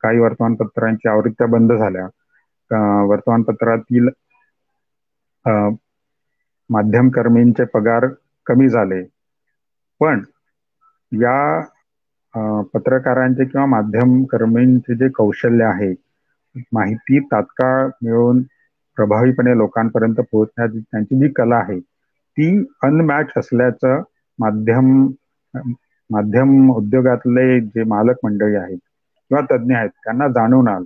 [0.04, 2.06] काही वर्तमानपत्रांची आवृत्त्या बंद झाल्या
[3.06, 4.10] वर्तमानपत्रातील
[6.70, 8.08] माध्यमकर्मींचे पगार
[8.48, 9.04] कमी झाले.
[10.02, 10.24] पण
[11.12, 11.60] या
[12.74, 15.94] पत्रकारांचे किंवा माध्यमकर्मींचे जे कौशल्य आहे
[16.74, 18.42] माहिती तात्काळ मिळवून
[18.98, 22.50] प्रभावीपणे लोकांपर्यंत पोहोचण्याची त्यांची जी कला आहे ती
[22.84, 24.02] अनमॅच असल्याचं
[24.40, 24.92] माध्यम
[26.10, 30.86] माध्यम उद्योगातले जे मालक मंडळी आहेत किंवा तज्ज्ञ आहेत त्यांना जाणून आलं.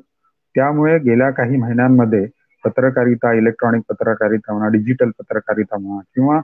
[0.56, 2.26] त्यामुळे गेल्या काही महिन्यांमध्ये
[2.64, 6.40] पत्रकारिता इलेक्ट्रॉनिक पत्रकारिता म्हणा डिजिटल पत्रकारिता म्हणा किंवा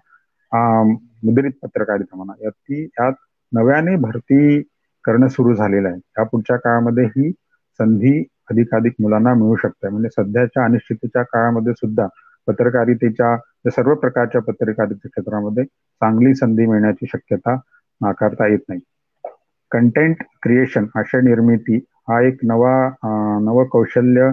[1.26, 3.14] मुद्रित पत्रकारिता म्हणा याची यात
[3.52, 4.62] नव्याने भरती
[5.06, 5.98] करणं सुरू झालेलं आहे.
[6.10, 7.32] या पुढच्या काळामध्ये ही
[7.80, 9.90] संधी अधिकाधिक मुलांना मिळू शकते.
[9.90, 12.08] म्हणजे सध्याच्या अनिश्चिततेच्या काळामध्ये सुद्धा
[12.48, 13.36] पत्रकारितेच्या
[13.68, 17.56] सर्व प्रकारच्या पत्रकारिते क्षेत्रामध्ये चांगली संधी मिळण्याची शक्यता
[18.02, 18.80] नाकारता येत नाही.
[19.72, 22.74] कंटेंट क्रिएशन आशय निर्मिती हा एक नवा
[23.42, 24.30] नव कौशल्य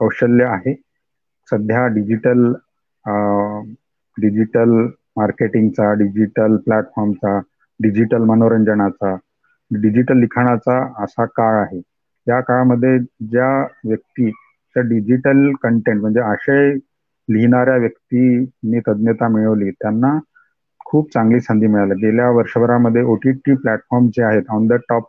[0.00, 0.74] कौशल्य आहे.
[1.48, 2.52] सध्या डिजिटल
[4.16, 4.70] डिजिटल
[5.16, 7.38] मार्केटिंगचा डिजिटल प्लॅटफॉर्मचा
[7.80, 9.14] डिजिटल मनोरंजनाचा
[9.70, 11.80] डिजिटल लिखाणाचा असा काळ आहे.
[12.26, 13.50] या काळामध्ये ज्या
[13.84, 14.30] व्यक्ती
[14.76, 16.72] डिजिटल कंटेंट म्हणजे आशय
[17.28, 20.18] लिहिणाऱ्या व्यक्तींनी तज्ज्ञता मिळवली त्यांना
[20.86, 21.94] खूप चांगली संधी मिळाली.
[21.96, 25.08] गेल्या वर्षभरामध्ये ओ टी टी प्लॅटफॉर्म जे आहेत ऑन द टॉप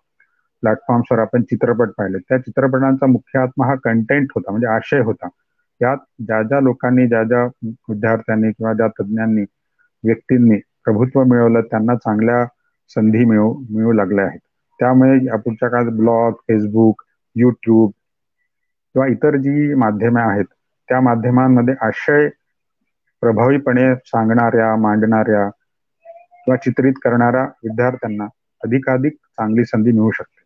[0.64, 5.28] प्लॅटफॉर्म्सवर आपण चित्रपट पाहिले त्या चित्रपटांचा मुख्य आत्मा हा कंटेंट होता म्हणजे आशय होता.
[5.82, 7.44] यात ज्या ज्या लोकांनी ज्या ज्या
[7.90, 9.44] विद्यार्थ्यांनी किंवा ज्या तज्ज्ञांनी
[10.04, 12.46] व्यक्तींनी प्रभुत्व मिळवलं त्यांना चांगल्या
[12.92, 14.40] संधी मिळू मिळू लागल्या आहेत.
[14.80, 17.02] त्यामुळे पुढच्या काळात ब्लॉग फेसबुक
[17.36, 17.92] युट्यूब
[18.96, 20.46] किंवा इतर जी माध्यमे आहेत
[20.90, 22.28] त्या माध्यमांमध्ये आशय
[23.22, 28.28] प्रभावीपणे सांगणाऱ्या मांडणाऱ्या किंवा चित्रित करणाऱ्या विद्यार्थ्यांना
[28.62, 30.39] अधिकाधिक चांगली संधी मिळू शकते.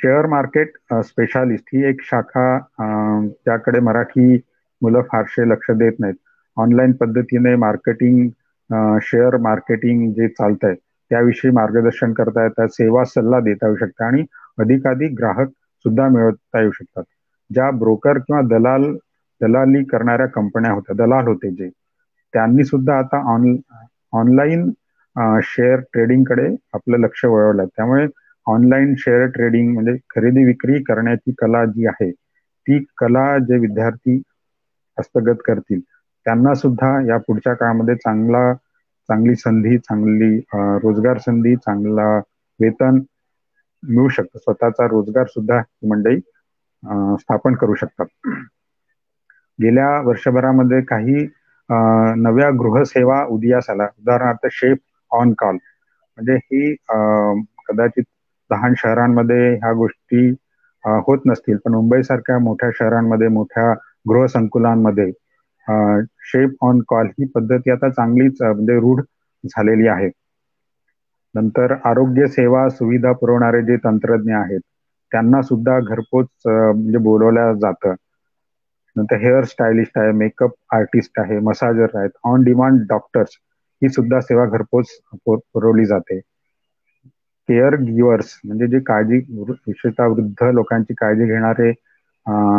[0.00, 0.72] शेअर मार्केट
[1.04, 2.44] स्पेशालिस्ट ही एक शाखा
[3.44, 4.34] त्याकडे मराठी
[4.82, 6.14] मुलं फारसे लक्ष देत नाहीत.
[6.56, 8.28] ऑनलाईन पद्धतीने मार्केटिंग
[9.02, 10.74] शेअर मार्केटिंग जे चालत आहे
[11.10, 14.24] त्याविषयी मार्गदर्शन करता येतात सेवा सल्ला देता येऊ शकता आणि
[14.58, 15.48] अधिकाधिक ग्राहक
[15.84, 17.02] सुद्धा मिळवता येऊ शकतात.
[17.50, 18.84] ज्या ब्रोकर किंवा दलाल
[19.40, 21.68] दलाली करणाऱ्या कंपन्या होत्या दलाल होते जे
[22.34, 23.56] त्यांनी सुद्धा आता ऑन
[24.12, 24.70] ऑनलाईन
[25.44, 28.06] शेअर ट्रेडिंगकडे आपलं लक्ष वळवलं त्यामुळे
[28.50, 34.20] ऑनलाईन शेअर ट्रेडिंग म्हणजे खरेदी विक्री करण्याची कला जी आहे ती कला जे विद्यार्थी
[34.98, 35.80] हस्तगत करतील
[36.26, 38.52] त्यांना सुद्धा या पुढच्या काळामध्ये चांगला
[39.08, 40.36] चांगली संधी चांगली
[40.82, 42.08] रोजगार संधी चांगला
[42.60, 43.00] वेतन
[43.82, 44.38] मिळू शकतं.
[44.38, 46.18] स्वतःचा रोजगार सुद्धा ही मंडळी
[47.18, 48.06] स्थापन करू शकतात.
[49.58, 51.26] गेल्या वर्षभरामध्ये काही
[52.18, 54.78] नव्या गृहसेवा उदयास आला उदाहरणार्थ शेफ
[55.10, 55.56] ऑन कॉल.
[56.18, 56.74] म्हणजे ही
[57.68, 58.04] कदाचित
[58.50, 60.28] लहान शहरांमध्ये ह्या गोष्टी
[61.04, 61.56] होत नसतील.
[61.56, 63.72] पण मुंबई सारख्या मोठ्या शहरांमध्ये मोठ्या
[64.08, 65.10] गृहसंकुलांमध्ये
[66.24, 69.00] शेप ऑन कॉल ही पद्धती आता चांगलीच म्हणजे रूढ
[69.44, 70.08] झालेली आहे.
[71.34, 74.60] नंतर आरोग्य सेवा सुविधा पुरवणारे जे तंत्रज्ञ आहेत
[75.12, 77.94] त्यांना सुद्धा घरपोच म्हणजे बोलवल्या जातं.
[78.96, 83.36] नंतर हेअर स्टायलिस्ट आहे मेकअप आर्टिस्ट आहे मसाजर आहेत ऑन डिमांड डॉक्टर्स
[83.82, 86.20] ही सुद्धा सेवा घरपोच पुरवली जाते.
[87.50, 91.72] केअर गिवर्स म्हणजे जे काळजी विशेषतः वृद्ध लोकांची काळजी घेणारे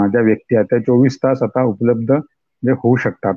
[0.08, 2.14] ज्या व्यक्ती आहेत त्या चोवीस तास आता उपलब्ध
[2.64, 3.34] जे होऊ शकतात.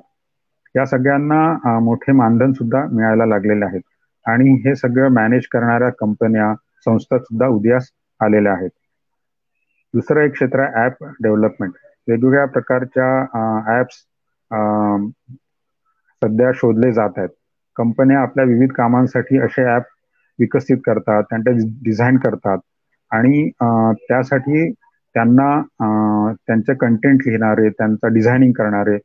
[0.74, 3.82] या सगळ्यांना मोठे मानधन सुद्धा मिळायला लागलेले आहेत.
[4.26, 6.52] आणि हे सगळं मॅनेज करणाऱ्या कंपन्या
[6.86, 7.90] संस्था सुद्धा उदयास
[8.20, 8.70] आलेल्या आहेत.
[9.94, 11.72] दुसरं एक क्षेत्र आहे ऍप डेव्हलपमेंट
[12.08, 14.04] वेगवेगळ्या प्रकारच्या ऍप्स
[16.22, 17.28] सध्या शोधले जात आहेत.
[17.76, 19.82] कंपन्या आपल्या विविध कामांसाठी असे ऍप
[20.38, 21.52] विकसित करतात त्यांचे
[21.84, 22.58] डिझाईन करतात.
[23.10, 23.48] आणि
[24.08, 24.70] त्यासाठी
[25.14, 25.48] त्यांना
[26.46, 28.98] त्यांचे कंटेंट लिहिणारे त्यांचा डिझायनिंग करणारे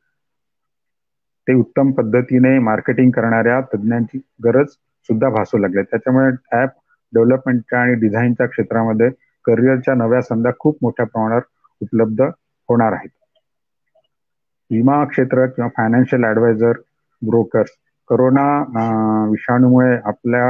[1.47, 4.67] ते उत्तम पद्धतीने मार्केटिंग करणाऱ्या तज्ज्ञांची गरज
[5.09, 5.83] सुद्धा भासू लागले.
[5.83, 6.69] त्याच्यामुळे ऍप
[7.13, 9.09] डेव्हलपमेंटच्या आणि डिझाईनच्या क्षेत्रामध्ये
[9.45, 11.41] करिअरच्या नव्या संध्या खूप मोठ्या प्रमाणावर
[11.81, 13.09] उपलब्ध होणार आहेत.
[14.71, 16.77] विमा क्षेत्र किंवा फायनान्शियल ऍडवायझर
[17.21, 17.69] ब्रोकर्स
[18.09, 18.45] करोना
[19.29, 20.45] विषाणूमुळे आपल्या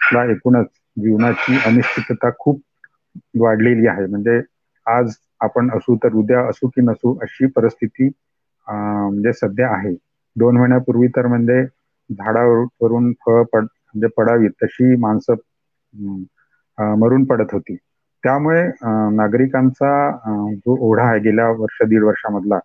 [0.00, 2.60] ला एकूणच जीवनाची अनिश्चितता खूप
[3.36, 4.06] वाढलेली आहे.
[4.06, 4.40] म्हणजे
[4.86, 8.08] आज आपण असू तर उद्या असू की नसू अशी परिस्थिती
[8.66, 9.94] म्हणजे सध्या आहे.
[10.36, 11.62] दोन महिन्यापूर्वी तर म्हणजे
[12.10, 15.34] झाडावरून फळ पड म्हणजे पडावी तशी माणसं
[16.96, 17.76] मरून पडत होती.
[18.24, 18.62] त्यामुळे
[19.16, 19.90] नागरिकांचा
[20.56, 22.58] जो ओढा आहे गेल्या वर्ष दीड वर्षामधला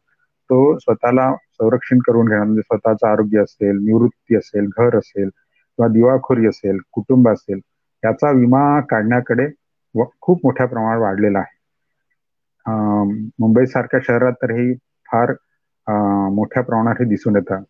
[0.49, 5.29] तो स्वतःला संरक्षण करून घेणं म्हणजे स्वतःचं आरोग्य असेल निवृत्ती असेल घर असेल
[5.77, 7.59] किंवा दिवाळखोरी असेल कुटुंब असेल
[8.03, 9.47] याचा विमा काढण्याकडे
[10.21, 11.61] खूप मोठ्या प्रमाणात वाढलेला आहे.
[13.39, 14.73] मुंबई सारख्या शहरात तर हे
[15.09, 15.31] फार
[16.33, 17.63] मोठ्या प्रमाणात हे दिसून येतं.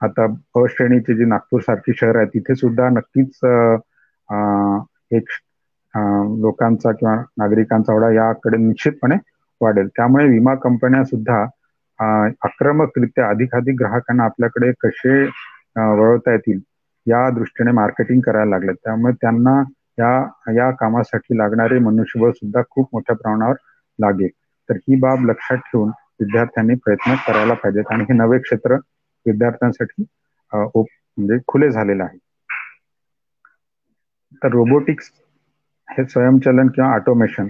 [0.00, 3.38] आता अश्रेणीचे श्रेणीचे जे नागपूर सारखी शहर आहे तिथे सुद्धा नक्कीच
[5.16, 5.28] एक
[6.40, 9.16] लोकांचा किंवा नागरिकांचा ओढा याकडे निश्चितपणे
[9.60, 9.88] वाढेल.
[9.96, 11.44] त्यामुळे विमा कंपन्या सुद्धा
[12.44, 15.22] आक्रमकरित्या अधिकाधिक ग्राहकांना आपल्याकडे कसे
[15.76, 16.58] वळवता येतील
[17.06, 19.60] या दृष्टीने मार्केटिंग करायला लागले त्यामुळे त्यांना
[19.98, 20.12] या
[20.54, 23.54] या कामासाठी लागणारे मनुष्यबळ सुद्धा खूप मोठ्या प्रमाणावर
[23.98, 24.28] लागेल.
[24.68, 25.88] तर ही बाब लक्षात ठेवून
[26.20, 28.76] विद्यार्थ्यांनी प्रयत्न करायला पाहिजेत आणि हे नवे क्षेत्र
[29.26, 30.02] विद्यार्थ्यांसाठी
[30.52, 32.18] म्हणजे खुले झालेले आहे.
[34.42, 35.10] तर रोबोटिक्स
[35.88, 37.48] हे स्वयंचलन किंवा ऑटोमेशन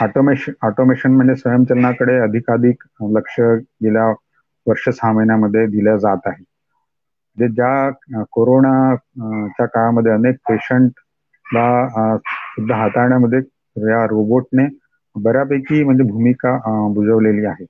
[0.00, 4.06] ऑटोमेशन ऑटोमेशन म्हणजे स्वयंचलनाकडे अधिकाधिक लक्ष गेल्या
[4.66, 6.44] वर्ष सहा महिन्यामध्ये दिल्या जात आहे.
[7.38, 13.38] जे ज्या कोरोनाच्या काळामध्ये अनेक पेशंटला सुद्धा हाताळण्यामध्ये
[13.90, 14.66] या रोबोटने
[15.16, 16.56] बऱ्यापैकी म्हणजे भूमिका
[16.94, 17.64] बुजवलेली आहे.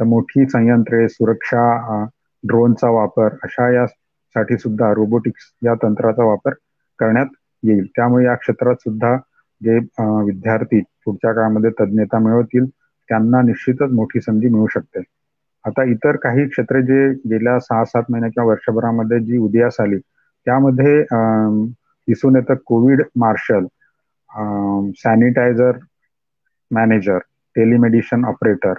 [0.00, 2.04] तर मोठी संयंत्रे सुरक्षा
[2.44, 6.54] ड्रोनचा वापर अशा यासाठी सुद्धा रोबोटिक्स या तंत्राचा वापर
[6.98, 7.26] करण्यात
[7.62, 7.86] येईल.
[7.96, 9.16] त्यामुळे या क्षेत्रात सुद्धा
[9.60, 9.78] जे
[10.24, 12.66] विद्यार्थी पुढच्या काळामध्ये तज्ज्ञता मिळवतील
[13.08, 15.00] त्यांना निश्चितच मोठी संधी मिळू शकते.
[15.64, 21.02] आता इतर काही क्षेत्रे जे गेल्या सहा सात महिन्या किंवा वर्षभरामध्ये जी उदयास आली त्यामध्ये
[22.08, 23.66] दिसून येतं Covid marshal
[24.96, 25.78] sanitiser
[26.70, 27.18] manager
[27.56, 28.74] telemedicine operator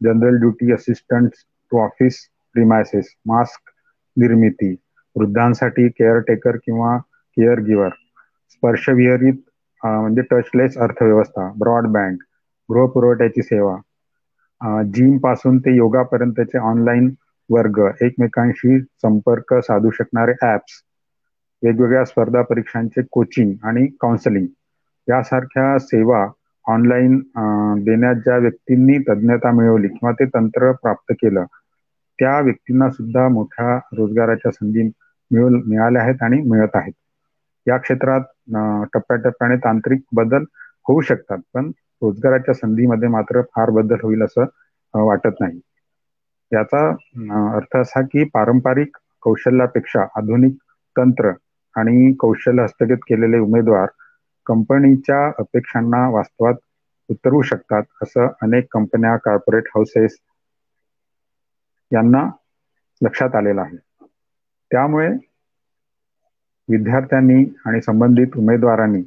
[0.00, 1.30] general duty assistant
[1.72, 2.18] to office
[2.54, 3.70] premises mask
[4.16, 4.74] निर्मिती
[5.16, 6.96] वृद्धांसाठी केअरटेकर किंवा
[7.36, 7.88] केअर गिवर
[8.50, 9.34] स्पर्शविहरित
[9.82, 12.18] म्हणजे टचलेस अर्थव्यवस्था ब्रॉडबँड
[12.68, 13.76] गृहपुरवठ्याची सेवा
[14.94, 17.08] जिमपासून ते योगापर्यंतचे ऑनलाईन
[17.50, 20.82] वर्ग एकमेकांशी संपर्क साधू शकणारे ऍप्स
[21.62, 24.46] वेगवेगळ्या स्पर्धा परीक्षांचे कोचिंग आणि काउन्सिलिंग
[25.08, 26.26] यासारख्या सेवा
[26.66, 27.18] ऑनलाईन
[27.84, 31.44] देण्यात ज्या व्यक्तींनी तज्ज्ञता मिळवली किंवा ते तंत्र प्राप्त केलं
[32.18, 34.82] त्या व्यक्तींना सुद्धा मोठ्या रोजगाराच्या संधी
[35.30, 36.92] मिळू मिळाल्या आहेत आणि मिळत आहेत.
[37.66, 38.20] या क्षेत्रात
[38.92, 40.44] टप्प्याटप्प्याने तांत्रिक बदल
[40.88, 41.70] होऊ शकतात पण
[42.02, 44.44] रोजगाराच्या संधीमध्ये मात्र फार बदल होईल असं
[44.94, 45.60] वाटत नाही.
[46.52, 46.86] याचा
[47.56, 50.56] अर्थ असा की पारंपरिक कौशल्यापेक्षा आधुनिक
[50.96, 51.30] तंत्र
[51.76, 53.86] आणि कौशल्य हस्तगत केलेले उमेदवार
[54.46, 56.54] कंपनीच्या अपेक्षांना वास्तवात
[57.10, 60.18] उतरवू शकतात असं अनेक कंपन्या कॉर्पोरेट हाऊसेस
[61.90, 62.24] यांना
[63.00, 63.76] लक्षात आलेलं आहे.
[64.70, 65.08] त्यामुळे
[66.68, 69.02] विद्यार्थ्यांनी आणि संबंधित उमेदवारांनी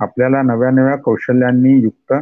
[0.00, 2.12] आपल्याला नव्या नव्या कौशल्यांनी युक्त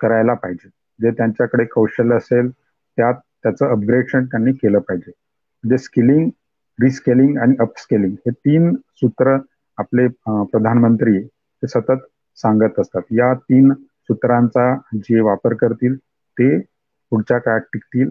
[0.00, 0.68] करायला पाहिजे.
[0.98, 5.10] जे त्यांच्याकडे कौशल्य असेल त्यात त्याचं अपग्रेडेशन त्यांनी केलं पाहिजे.
[5.10, 6.28] म्हणजे स्किलिंग
[6.78, 9.36] रिस्केलिंग आणि अपस्केलिंग हे तीन सूत्र
[9.78, 12.06] आपले प्रधानमंत्री ते सतत
[12.38, 13.02] सांगत असतात.
[13.10, 13.72] या तीन
[14.08, 15.96] सूत्रांचा जे वापर करतील
[16.36, 16.58] ते
[17.12, 18.08] पुढच्या काळात टिकतील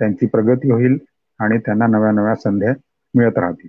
[0.00, 0.96] त्यांची प्रगती होईल
[1.40, 2.72] आणि त्यांना नव्या नव्या संध्या
[3.14, 3.68] मिळत राहतील.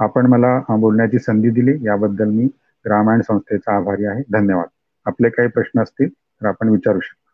[0.00, 1.76] आपण मला बोलण्याची संधी दिली.
[1.82, 2.48] याबद्दल मी
[2.84, 4.22] ग्रामायण संस्थेचा आभारी आहे.
[4.32, 4.68] धन्यवाद.
[5.06, 7.30] आपले काही प्रश्न असतील तर आपण विचारू शकता.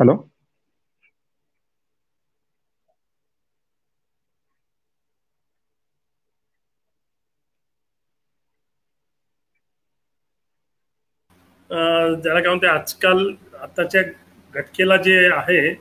[0.00, 0.16] हॅलो?
[12.22, 13.28] ज्याला काय म्हणते आजकाल
[13.62, 14.02] आताच्या
[14.54, 15.74] घटकेला जे आहे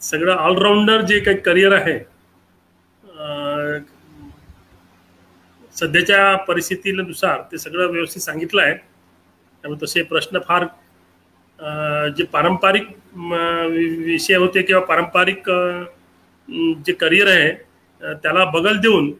[0.00, 1.98] सगळं ऑलराऊंडर जे काही करिअर आहे
[5.76, 8.74] सध्याच्या परिस्थितीनुसार ते सगळं व्यवस्थित सांगितलं आहे.
[9.64, 10.64] त्यामुळे तसे प्रश्न फार
[12.16, 12.86] जे पारंपरिक
[14.04, 15.48] विषय होते किंवा पारंपरिक
[16.86, 17.52] जे करिअर आहे
[18.22, 19.10] त्याला बगल देऊन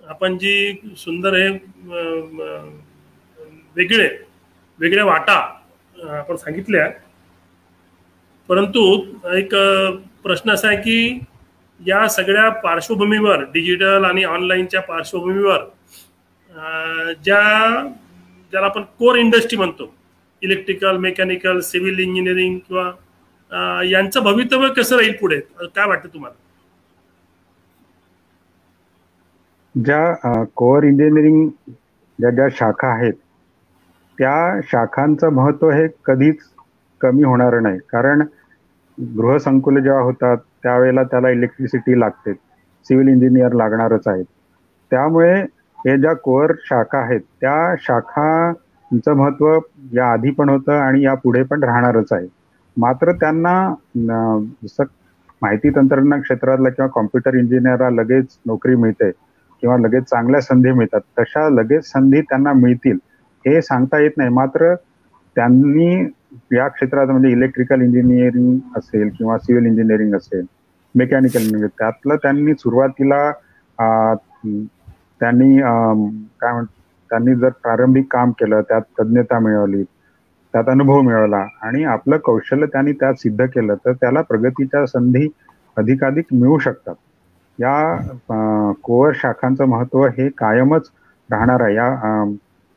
[0.00, 1.48] आपण जी सुंदर हे
[3.76, 4.08] वेगळे
[4.78, 5.38] वेगळ्या वाटा
[6.06, 6.88] आपण सांगितल्या.
[8.48, 8.80] परंतु
[9.36, 9.54] एक
[10.22, 11.18] प्रश्न असा आहे की
[11.80, 15.64] या सगळ्या पार्श्वभूमीवर डिजिटल आणि ऑनलाईनच्या पार्श्वभूमीवर
[17.24, 17.42] ज्या
[18.52, 19.92] ज्याला आपण कोर इंडस्ट्री म्हणतो
[20.42, 25.38] इलेक्ट्रिकल मेकॅनिकल सिव्हिल इंजिनिअरिंग किंवा यांचं भवितव्य कसं राहील पुढे?
[25.40, 26.34] काय वाटतं तुम्हाला?
[29.74, 31.48] ज्या कोअर इंजिनिअरिंग
[32.18, 33.14] ज्या ज्या शाखा आहेत
[34.18, 36.38] त्या शाखांचं महत्त्व हे कधीच
[37.00, 37.78] कमी होणार नाही.
[37.88, 38.22] कारण
[38.98, 42.32] गृहसंकुल जेव्हा होतात त्यावेळेला त्याला इलेक्ट्रिसिटी लागते.
[42.86, 44.24] सिव्हिल इंजिनियर लागणारच आहेत.
[44.90, 45.34] त्यामुळे
[45.78, 49.58] हे ज्या कोअर शाखा आहेत त्या शाखांचं महत्त्व
[49.92, 52.26] या आधी पण होतं आणि या पुढे पण राहणारच आहे.
[52.76, 53.52] मात्र त्यांना
[54.62, 54.84] जसं
[55.42, 59.10] माहिती तंत्रज्ञान क्षेत्रातला किंवा कॉम्प्युटर इंजिनियरला लगेच नोकरी मिळते
[59.62, 62.98] किंवा लगेच चांगल्या संधी मिळतात तशा लगेच संधी त्यांना मिळतील.
[63.44, 64.30] हे सांगता येत नाही.
[64.30, 64.74] मात्र
[65.36, 65.94] त्यांनी
[66.52, 70.44] या क्षेत्रात म्हणजे इलेक्ट्रिकल इंजिनिअरिंग असेल किंवा सिव्हिल इंजिनिअरिंग असेल
[70.94, 73.30] मेकॅनिकल इंजिनिअरिंग त्यातलं त्यांनी सुरुवातीला
[75.20, 76.64] त्यांनी काय म्हण
[77.10, 79.82] त्यांनी जर प्रारंभिक काम केलं त्यात तज्ज्ञता मिळवली
[80.54, 85.28] त्यात अनुभव मिळवला आणि आपलं कौशल्य त्यांनी त्यात सिद्ध केलं तर त्याला प्रगतीच्या संधी
[85.76, 86.94] अधिकाधिक मिळू शकतात.
[87.58, 90.90] या कोअर शाखांचं महत्त्व हे कायमच
[91.30, 91.74] राहणार आहे.
[91.74, 92.24] या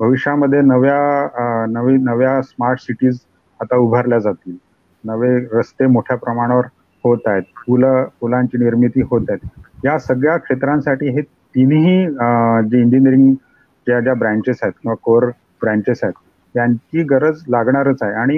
[0.02, 3.20] भविष्यामध्ये नव्या नवी नव्या स्मार्ट सिटीज
[3.60, 4.56] आता उभारल्या जातील.
[5.04, 6.66] नवे रस्ते मोठ्या प्रमाणावर
[7.04, 7.44] होत आहेत.
[7.58, 9.48] फुलं फुलांची निर्मिती होत आहेत.
[9.86, 11.22] या सगळ्या क्षेत्रांसाठी हे
[11.56, 12.06] तिन्ही
[12.70, 13.34] जे इंजिनिअरिंग
[13.88, 15.26] ज्या ज्या ब्रँचेस आहेत किंवा कोर
[15.62, 18.14] ब्रँचेस आहेत यांची गरज लागणारच आहे.
[18.14, 18.38] आणि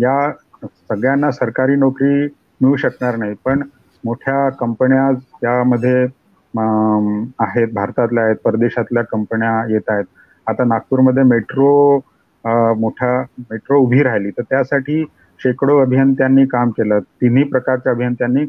[0.00, 0.30] या
[0.64, 2.24] सगळ्यांना सरकारी नोकरी
[2.60, 3.34] मिळू शकणार नाही.
[3.44, 3.62] पण
[4.04, 6.06] मोठ्या कंपन्या त्यामध्ये
[7.40, 10.04] आहेत भारतातल्या आहेत परदेशातल्या कंपन्या येत आहेत
[10.46, 11.96] आता नागपूरमध्ये मेट्रो
[12.78, 13.18] मोठ्या
[13.50, 15.04] मेट्रो उभी राहिली तर त्यासाठी
[15.40, 16.98] शेकडो अभियंत्यांनी काम केलं.
[17.20, 18.44] तिन्ही प्रकारच्या अभियंत्यांनी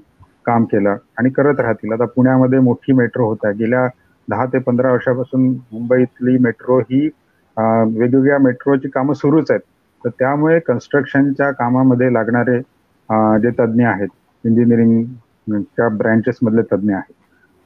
[0.46, 1.92] काम केलं आणि करत राहतील.
[1.94, 3.54] आता पुण्यामध्ये मोठी मेट्रो होत आहे.
[3.58, 3.88] गेल्या
[4.28, 7.08] दहा ते पंधरा वर्षापासून मुंबईतली मेट्रो ही
[7.58, 9.62] वेगवेगळ्या मेट्रोची कामं सुरूच आहेत.
[10.04, 12.60] तर त्यामुळे कन्स्ट्रक्शनच्या कामामध्ये लागणारे
[13.42, 14.08] जे तज्ज्ञ आहेत
[14.44, 17.14] इंजिनिअरिंगच्या ब्रँचेसमधले तज्ज्ञ आहेत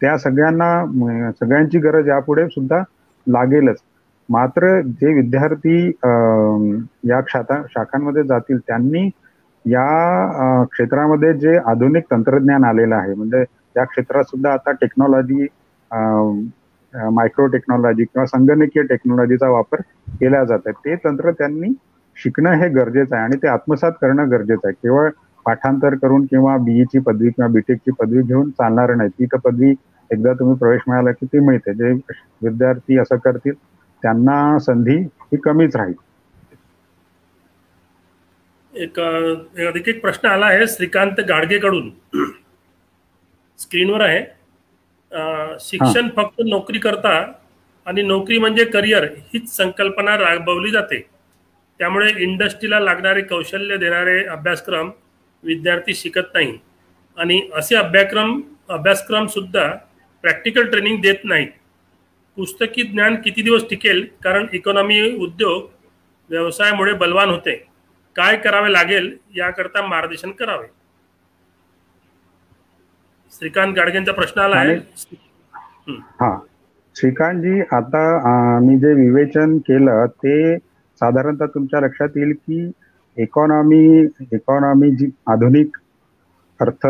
[0.01, 2.81] त्या सगळ्यांना सगळ्यांची गरज यापुढे सुद्धा
[3.27, 3.77] लागेलच.
[4.29, 5.77] मात्र जे विद्यार्थी
[7.03, 9.09] या शाखा शाखांमध्ये जातील त्यांनी
[9.65, 13.41] या क्षेत्रामध्ये जे आधुनिक तंत्रज्ञान आलेलं आहे म्हणजे
[13.75, 15.47] या क्षेत्रात सुद्धा आता टेक्नॉलॉजी
[17.11, 19.81] मायक्रो टेक्नॉलॉजी किंवा संगणकीय टेक्नॉलॉजीचा वापर
[20.13, 20.73] केला जात आहे.
[20.75, 21.73] ते तंत्र त्यांनी
[22.17, 24.73] शिकणं हे गरजेचं आहे आणि ते आत्मसात करणं गरजेचं आहे.
[24.73, 25.09] केवळ
[25.45, 29.09] पाठांतर करून किंवा बीईची पदवी किंवा बीटेकची पदवी घेऊन चालणार नाही.
[29.09, 29.73] ती तर पदवी
[30.09, 31.73] एकदा तुम्ही प्रवेश मिळाला की ती मिळते.
[31.73, 31.91] जे
[32.41, 33.53] विद्यार्थी असं करतील
[34.03, 35.93] त्यांना संधी ही कमीच राहील.
[38.73, 41.89] एक अधिक एक प्रश्न आला आहे श्रीकांत गाडगेकडून.
[43.59, 44.23] स्क्रीनवर आहे.
[45.59, 47.11] शिक्षण फक्त नोकरी करता
[47.85, 50.99] आणि नोकरी म्हणजे करिअर हीच संकल्पना राबवली जाते.
[51.79, 54.89] त्यामुळे इंडस्ट्रीला लागणारे कौशल्य देणारे अभ्यासक्रम
[55.43, 56.57] विद्यार्थी शिकत नाही.
[57.17, 59.67] आणि असे अभ्यासक्रम अभ्यासक्रम सुद्धा
[60.23, 61.47] प्रॅक्टिकल ट्रेनिंग देत नाहीत.
[62.39, 64.05] पुस्तकी ज्ञान किती दिवस टिकेल?
[64.23, 65.63] कारण इकॉनॉमी उद्योग
[66.29, 67.55] व्यवसायामुळे बलवान होते.
[68.15, 70.67] काय करावे लागेल याकरता मार्गदर्शन करावे.
[73.31, 74.75] श्रीकांत गाडगेंचा प्रश्न आला आहे.
[75.91, 76.37] हा.
[76.95, 80.57] श्रीकांतजी आता मी जे विवेचन केलं ते
[81.01, 82.71] साधारणतः तुमच्या लक्षात येईल की
[83.17, 85.77] इकॉनॉमी इकॉनॉमी जी आधुनिक
[86.59, 86.87] अर्थ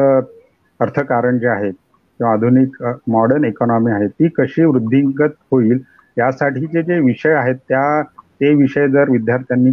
[0.80, 1.72] अर्थकारण जे आहे
[2.20, 2.76] किंवा आधुनिक
[3.07, 5.80] मॉडर्न इकॉनॉमी आहे ती कशी वृद्धिंगत होईल
[6.17, 8.01] यासाठीचे जे विषय आहेत त्या
[8.41, 9.72] ते विषय जर विद्यार्थ्यांनी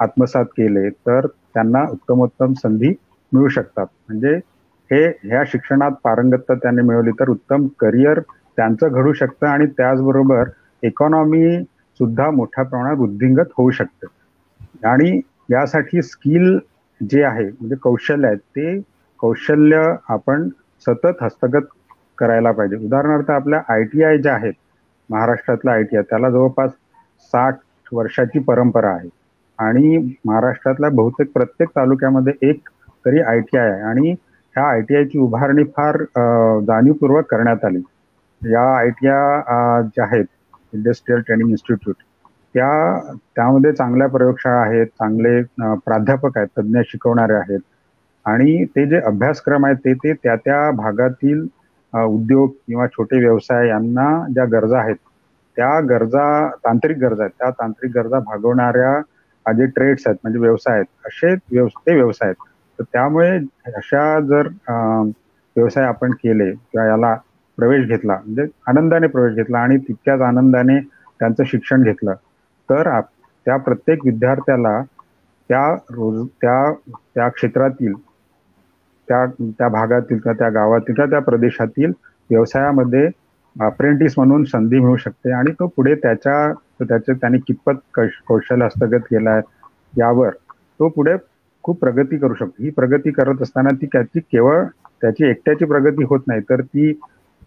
[0.00, 2.94] आत्मसात केले तर त्यांना उत्तमोत्तम संधी
[3.32, 3.86] मिळू शकतात.
[4.08, 4.34] म्हणजे
[4.90, 8.20] हे ह्या शिक्षणात पारंगतता त्यांनी मिळवली तर उत्तम करिअर
[8.58, 10.48] त्यांचं घडू शकतं आणि त्याचबरोबर
[10.82, 11.62] इकॉनॉमी
[12.00, 14.06] सुद्धा मोठ्या प्रमाणात वृद्धिंगत होऊ शकते.
[14.84, 15.20] आणि
[15.50, 16.58] यासाठी स्किल
[17.00, 18.80] जे आहे म्हणजे कौशल्य आहे ते
[19.20, 20.48] कौशल्य आपण
[20.86, 21.66] सतत हस्तगत
[22.20, 22.76] करायला पाहिजे.
[22.76, 24.52] उदाहरणार्थ आपल्या आय टी आय ज्या आहेत
[25.10, 26.70] महाराष्ट्रातल्या आय टी आय त्याला जवळपास
[27.32, 27.58] साठ
[27.92, 29.08] वर्षाची परंपरा आहे.
[29.58, 29.96] आणि
[30.26, 32.68] महाराष्ट्रातल्या बहुतेक प्रत्येक तालुक्यामध्ये एक
[33.06, 33.80] तरी आय टी आय आहे.
[33.82, 34.10] आणि
[34.56, 35.96] ह्या आय टी आयची उभारणी फार
[36.66, 37.80] जाणीवपूर्वक करण्यात आली.
[38.42, 40.24] या आय टी आय ज्या आहेत
[40.72, 41.94] इंडस्ट्रीयल ट्रेनिंग इन्स्टिट्यूट
[42.54, 42.68] त्या
[43.36, 45.40] त्यामध्ये चांगल्या प्रयोगशाळा आहेत चांगले
[45.84, 47.60] प्राध्यापक आहेत तज्ज्ञ शिकवणारे आहेत.
[48.26, 51.46] आणि ते जे अभ्यासक्रम आहेत ते ते त्या त्या भागातील
[51.92, 54.96] उद्योग किंवा छोटे व्यवसाय यांना ज्या गरजा आहेत
[55.56, 56.24] त्या गरजा
[56.64, 59.00] तांत्रिक गरजा आहेत त्या तांत्रिक गरजा भागवणाऱ्या
[59.46, 62.48] जे ट्रेड्स आहेत म्हणजे व्यवसाय आहेत असे ते व्यवसाय आहेत.
[62.78, 63.30] तर त्यामुळे
[63.68, 64.48] अशा जर
[65.56, 67.14] व्यवसाय आपण केले किंवा याला
[67.58, 70.78] प्रवेश घेतला म्हणजे आनंदाने प्रवेश घेतला आणि तितक्याच आनंदाने
[71.20, 72.14] त्यांचं शिक्षण घेतलं
[72.68, 73.04] तर आप
[73.46, 74.80] त्या प्रत्येक विद्यार्थ्याला
[75.50, 76.72] त्या रोज त्या
[77.14, 77.92] त्या क्षेत्रातील
[79.10, 79.24] त्या
[79.58, 81.92] त्या भागातील किंवा त्या गावातील किंवा त्या प्रदेशातील
[82.30, 83.06] व्यवसायामध्ये
[83.56, 89.30] अप्रेंटिस म्हणून संधी मिळू शकते आणि तो पुढे त्याच्या त्याचे त्याने कितपत कौशल्य हस्तगत केला
[89.30, 89.42] आहे
[89.94, 90.30] यावर
[90.80, 91.16] तो पुढे
[91.64, 92.62] खूप प्रगती करू शकतो.
[92.62, 94.62] ही प्रगती करत असताना ती त्याची केवळ
[95.02, 96.92] त्याची एकट्याची प्रगती होत नाही तर ती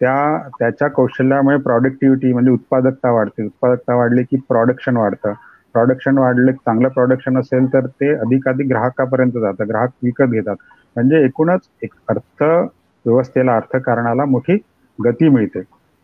[0.00, 3.44] त्या त्याच्या कौशल्यामुळे प्रॉडक्टिव्हिटी म्हणजे उत्पादकता वाढते.
[3.46, 5.32] उत्पादकता वाढली की प्रॉडक्शन वाढतं.
[5.74, 9.68] प्रॉडक्शन वाढले चांगलं प्रॉडक्शन असेल तर ते अधिकाधिक ग्राहकापर्यंत जातं.
[9.68, 10.56] ग्राहक विकत घेतात.
[10.96, 14.56] म्हणजे एकूणच एक अर्थ व्यवस्थेला अर्थकारणाला मोठी
[14.98, 15.60] गती मिळते.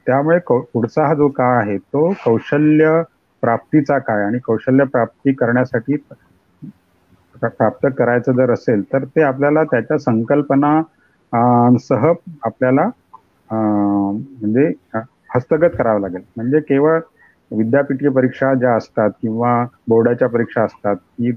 [0.06, 3.00] त्यामुळे कौ- पुढचा हा जो काळ आहे तो कौशल्य
[3.42, 5.96] प्राप्तीचा काळ आणि कौशल्य प्राप्ती करण्यासाठी
[7.42, 10.80] प्राप्त करायचं जर असेल तर ते आपल्याला त्याच्या संकल्पना
[11.80, 12.06] सह
[12.44, 12.88] आपल्याला
[13.50, 14.66] म्हणजे
[15.34, 16.22] हस्तगत करावं लागेल.
[16.28, 16.98] म्हणजे केवळ
[17.50, 19.52] विद्यापीठीय परीक्षा ज्या असतात किंवा
[19.88, 21.30] बोर्डाच्या परीक्षा असतात की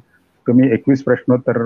[0.48, 1.66] तुम्ही एकवीस प्रश्नोत्तर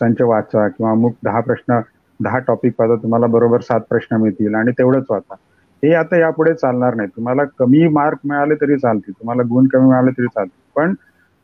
[0.00, 1.80] संच वाचा किंवा अमुक दहा प्रश्न
[2.20, 5.34] दहा टॉपिक वाचा तुम्हाला बरोबर सात प्रश्न मिळतील आणि तेवढंच वाचा.
[5.82, 7.08] हे आता यापुढे चालणार नाही.
[7.08, 9.12] तुम्हाला कमी मार्क मिळाले तरी चालतील.
[9.12, 10.58] तुम्हाला गुण कमी मिळाले तरी चालतील.
[10.76, 10.94] पण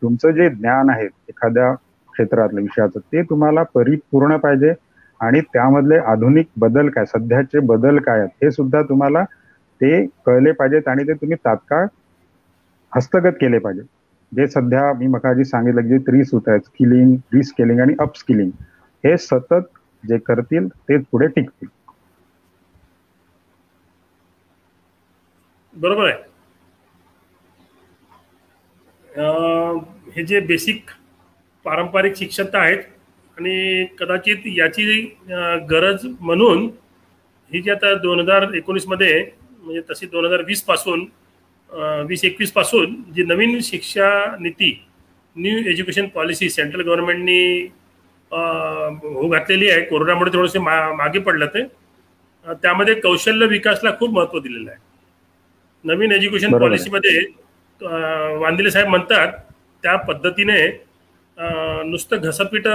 [0.02, 1.72] तुमचं जे ज्ञान आहे एखाद्या
[2.12, 4.72] क्षेत्रातलं विषयाचं ते तुम्हाला परिपूर्ण पाहिजे
[5.20, 9.22] आणि त्यामधले आधुनिक बदल काय सध्याचे बदल काय आहेत हे सुद्धा तुम्हाला
[9.80, 11.86] ते कळले पाहिजेत आणि ते तुम्ही तात्काळ
[12.92, 13.82] हस्तगत केले पाहिजे
[14.36, 18.50] जे सध्या मी मगाशी सांगितलं की जे त्रिसूत्र आहेत स्किलिंग रिस्किलिंग आणि अपस्किलिंग
[19.04, 19.68] हे सतत
[20.04, 21.68] जे करतील ते पुढे टिकतील.
[25.74, 26.22] बरोबर आहे.
[30.16, 30.90] हे जे बेसिक
[31.64, 32.82] पारंपरिक शिक्षण तर आहेत
[33.36, 35.00] आणि कदाचित याची
[35.70, 36.68] गरज म्हणून
[37.50, 39.12] ही जी आता दोन हजार एकोणीसमध्ये
[39.62, 41.04] म्हणजे तशी दोन हजार वीसपासून
[42.08, 44.10] वीस एकवीसपासून जी नवीन शिक्षा
[44.40, 44.70] नीती
[45.36, 47.68] न्यू एज्युकेशन पॉलिसी सेंट्रल गव्हर्नमेंटनी
[48.32, 49.80] हो घातलेली आहे.
[49.86, 51.62] कोरोनामुळे थोडेसे मा मागे पडलं ते.
[52.62, 54.78] त्यामध्ये कौशल्य विकासला खूप महत्त्व दिलेलं आहे.
[55.84, 56.58] नवीन एज्युकेशन.
[56.58, 57.18] पॉलिसीमध्ये
[58.40, 59.32] वांदिले साहेब म्हणतात
[59.82, 60.66] त्या पद्धतीने
[61.86, 62.66] नुसतं घसपीठ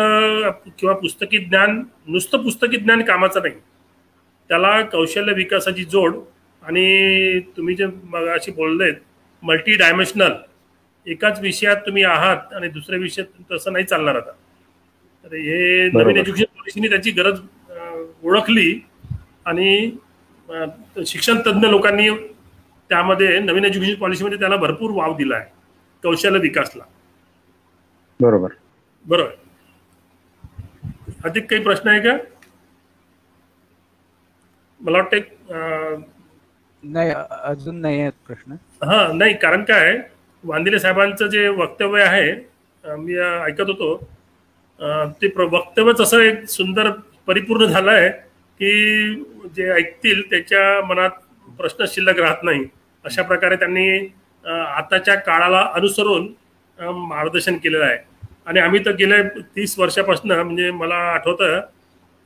[0.79, 3.53] किंवा पुस्तकी ज्ञान नुसतं पुस्तकी ज्ञान कामाचं नाही.
[4.49, 6.15] त्याला कौशल्य विकासाची जोड
[6.63, 7.85] आणि तुम्ही जे
[8.33, 8.95] अशी बोललेत
[9.43, 10.33] मल्टी डायमेन्शनल
[11.05, 14.31] एकाच विषयात तुम्ही आहात आणि दुसऱ्या विषयात तसं नाही चालणार आता.
[15.23, 15.89] तर हे.
[15.93, 17.39] नवीन एज्युकेशन पॉलिसीने त्याची गरज
[18.23, 18.79] ओळखली
[19.45, 19.91] आणि
[21.07, 22.09] शिक्षण तज्ज्ञ लोकांनी
[22.89, 25.49] त्यामध्ये नवीन एज्युकेशन पॉलिसीमध्ये त्याला भरपूर वाव दिला आहे
[26.03, 26.83] कौशल्य विकासला.
[28.19, 28.49] बरोबर.
[29.05, 29.31] बरोबर.
[31.25, 32.17] अधिक काही प्रश्न आहे का?
[34.81, 36.01] मला वाटतं
[36.83, 37.11] नाही
[37.43, 38.53] अजून नाही आहेत प्रश्न.
[38.83, 39.97] हा नाही कारण काय
[40.43, 43.95] वांदिले साहेबांचं जे वक्तव्य आहे मी ऐकत होतो
[45.21, 46.89] ते प्र- वक्तव्यच असं एक सुंदर
[47.27, 48.09] परिपूर्ण झालं आहे
[48.59, 49.13] की
[49.55, 51.09] जे ऐकतील त्याच्या मनात
[51.59, 52.63] प्रश्न शिल्लक राहत नाही.
[53.05, 53.87] अशा प्रकारे त्यांनी
[54.45, 56.27] आताच्या काळाला अनुसरून
[56.77, 57.97] मार्गदर्शन केलेलं आहे.
[58.47, 59.21] आणि आम्ही तर गेल्या
[59.55, 61.59] तीस वर्षापासून म्हणजे मला आठवतं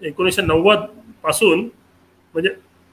[0.01, 1.59] एकोणीसशे नव्वदपासून
[2.35, 2.49] म्हणजे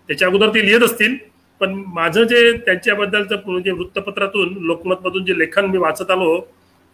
[0.09, 1.17] त्याच्या अगोदर ते लिहित असतील
[1.63, 6.41] पण माझं जे त्यांच्याबद्दलचं जे वृत्तपत्रातून लोकमतमधून जे लेखन मी वाचत आलो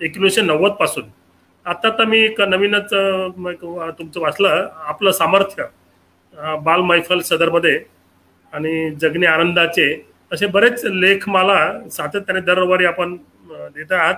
[0.01, 1.05] एकोणीसशे नव्वदपासून.
[1.67, 5.65] आता तर मी एक नवीनच तुमचं वाचलं आपलं सामर्थ्य
[6.65, 7.79] बाल मैफल सदरमध्ये
[8.53, 9.89] आणि जगणे आनंदाचे
[10.33, 13.17] असे बरेच लेख मला सातत्याने दरवारी आपण
[13.75, 14.15] देत आहात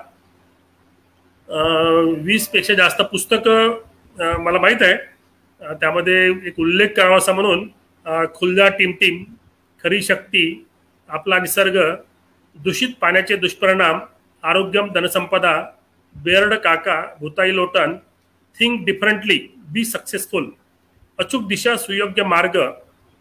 [2.25, 4.95] वीसपेक्षा जास्त पुस्तकं मला माहीत आहे.
[5.81, 7.69] त्यामध्ये एक उल्लेख करावासा म्हणून
[8.35, 9.23] खुलदा टीम टीम
[9.85, 10.45] खरी शक्ती
[11.09, 11.79] आपला निसर्ग
[12.57, 14.01] दूषित पाण्याचे दुष्परिणाम
[14.43, 15.55] आरोग्यम धनसंपदा
[16.15, 17.97] बेर्ड काका भूताई लोटन
[18.59, 19.39] थिंक डिफरंटली
[19.73, 20.51] बी सक्सेसफुल
[21.19, 22.57] अचूक दिशा सुयोग्य मार्ग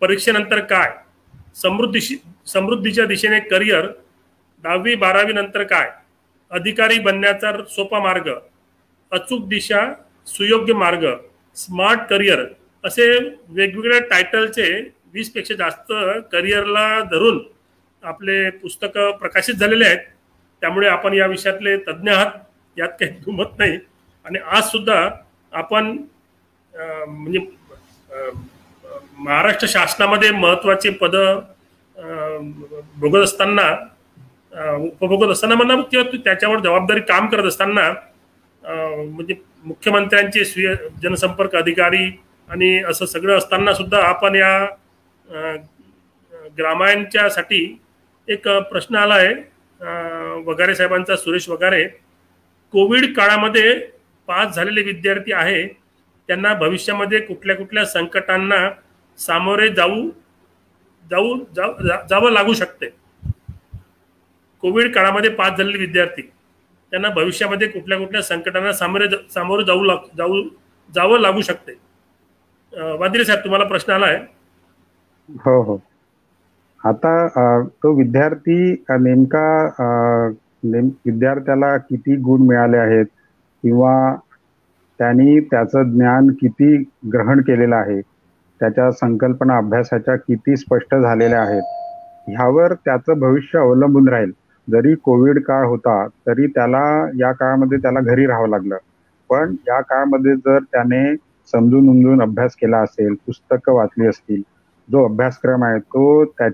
[0.02, 0.92] परीक्षेनंतर काय?
[1.56, 2.00] समृद्धी
[2.48, 3.88] समृद्धीच्या दिशेने करिअर
[4.64, 5.90] दहावी बारावी नंतर काय?
[6.52, 8.30] अधिकारी बनण्याचा सोपा मार्ग.
[9.12, 9.82] अचूक दिशा
[10.28, 11.06] सुयोग्य मार्ग
[11.56, 12.46] स्मार्ट करिअर
[12.84, 13.12] असे
[13.50, 14.70] वेगवेगळ्या टायटलचे
[15.14, 15.92] वीसपेक्षा जास्त
[16.32, 17.40] करिअरला धरून
[18.04, 20.00] आपले पुस्तकं प्रकाशित झालेले आहेत.
[20.62, 22.32] त्यामुळे आपण या विषयातले तज्ज्ञ आहात.
[22.78, 23.78] यात काही दुमत नाही.
[24.26, 25.10] आणि आज सुद्धा
[25.54, 25.96] आपण
[26.74, 27.40] म्हणजे
[29.18, 31.40] महाराष्ट्र शासनामध्ये महत्त्वाचे पदं
[33.00, 33.70] भोगत असताना
[34.76, 37.90] उपभोगत असताना म्हणा किंवा त्याच्यावर जबाबदारी काम करत असताना
[38.64, 42.12] म्हणजे मुख्यमंत्र्यांचे स्वीय जनसंपर्क अधिकारी
[42.50, 44.68] आणि असं सगळं असताना सुद्धा आपण या
[46.58, 47.62] ग्रामायणच्यासाठी
[48.28, 49.34] एक प्रश्न आला आहे.
[50.46, 51.84] वगारे साहेबांचा सुरेश वगारे
[52.74, 53.74] कोविड काळामध्ये
[54.28, 55.68] पास झालेले विद्यार्थी आहे.
[56.30, 58.70] त्यांना भविष्यामध्ये कुठल्या कुठल्या संकटांना
[59.20, 60.10] सामोरे जाऊ
[61.04, 61.38] जाऊ
[62.10, 62.90] जावं लागू शकते.
[64.64, 70.44] कोविड काळामध्ये पास झालेले विद्यार्थी त्यांना भविष्यामध्ये कुठल्या कुठल्या संकटांना सामोरे सामोरे जाऊ लाग जाऊ
[70.90, 71.74] जावं लागू शकते.
[72.74, 74.18] वादिरे साहेब तुम्हाला प्रश्न आला आहे.
[75.30, 75.80] हो हो.
[76.80, 77.12] आता
[77.82, 78.58] तो विद्यार्थी
[79.00, 79.44] नेमका
[80.66, 83.06] नेम विद्यार्थ्याला किती गुण मिळाले आहेत?
[83.64, 83.94] किंवा
[85.00, 86.76] त्यांनी त्याचं ज्ञान किती
[87.14, 88.02] ग्रहण केलेलं आहे?
[88.62, 91.64] त्याच्या संकल्पना अभ्यासाच्या किती स्पष्ट झालेल्या आहेत?
[92.28, 94.32] ह्यावर त्याचं भविष्य अवलंबून राहील.
[94.68, 96.84] जरी कोविड काळ होता तरी त्याला
[97.20, 98.78] या काळामध्ये त्याला घरी राहावं लागलं.
[99.30, 101.04] पण या काळामध्ये जर त्याने
[101.54, 104.42] समजून उमजून अभ्यास केला असेल पुस्तकं वाचली असतील
[104.90, 106.48] जो अभ्यासक्रम आहे तो त्या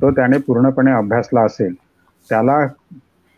[0.00, 1.74] तो त्याने पूर्णपणे अभ्यासला असेल.
[2.30, 2.58] त्याला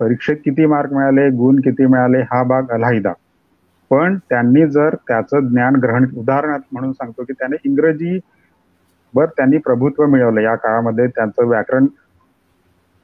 [0.00, 3.12] परीक्षेत किती मार्क मिळाले गुण किती मिळाले हा भाग अलाहिदा
[3.90, 8.18] पण त्यांनी जर त्याचं ज्ञान ग्रहण उदाहरणार्थ म्हणून सांगतो की त्याने इंग्रजी
[9.14, 10.40] वर त्यांनी प्रभुत्व मिळवलं.
[10.40, 11.86] या काळामध्ये त्यांचं व्याकरण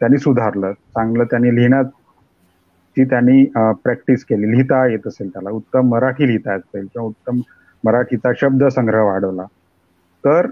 [0.00, 0.72] त्यांनी सुधारलं.
[0.72, 3.44] चांगलं त्यांनी लिहिण्याची त्यांनी
[3.84, 4.50] प्रॅक्टिस केली.
[4.50, 5.50] लिहिता येत असेल त्याला.
[5.50, 7.40] उत्तम मराठी लिहिता येत असेल किंवा उत्तम
[7.84, 9.44] मराठीचा शब्द संग्रह वाढवला.
[10.24, 10.46] तर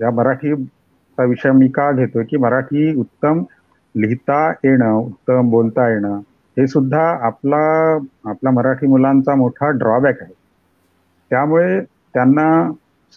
[0.00, 3.42] या मराठीचा विषय मी का घेतोय की मराठी उत्तम
[3.94, 6.18] लिहिता येणं उत्तम बोलता येणं
[6.56, 7.62] हे सुद्धा आपला
[8.30, 10.32] आपला मराठी मुलांचा मोठा ड्रॉबॅक आहे.
[11.30, 11.80] त्यामुळे
[12.14, 12.46] त्यांना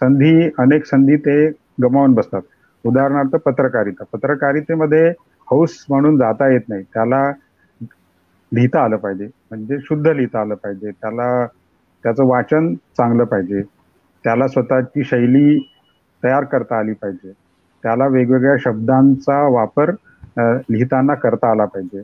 [0.01, 1.37] संधी अनेक संधी ते
[1.81, 2.41] गमावून बसतात.
[2.85, 4.03] उदाहरणार्थ पत्रकारिता.
[4.13, 5.09] पत्रकारितेमध्ये
[5.47, 6.83] हौस म्हणून जाता येत नाही.
[6.85, 7.23] त्याला
[8.51, 9.25] लिहिता आलं पाहिजे.
[9.25, 10.91] म्हणजे शुद्ध लिहिता आलं पाहिजे.
[10.91, 11.45] त्याला
[12.03, 13.61] त्याचं वाचन चांगलं पाहिजे.
[14.25, 15.57] त्याला स्वतःची शैली
[16.23, 17.31] तयार करता आली पाहिजे.
[17.83, 19.91] त्याला वेगवेगळ्या शब्दांचा वापर
[20.69, 22.01] लिहिताना करता आला पाहिजे.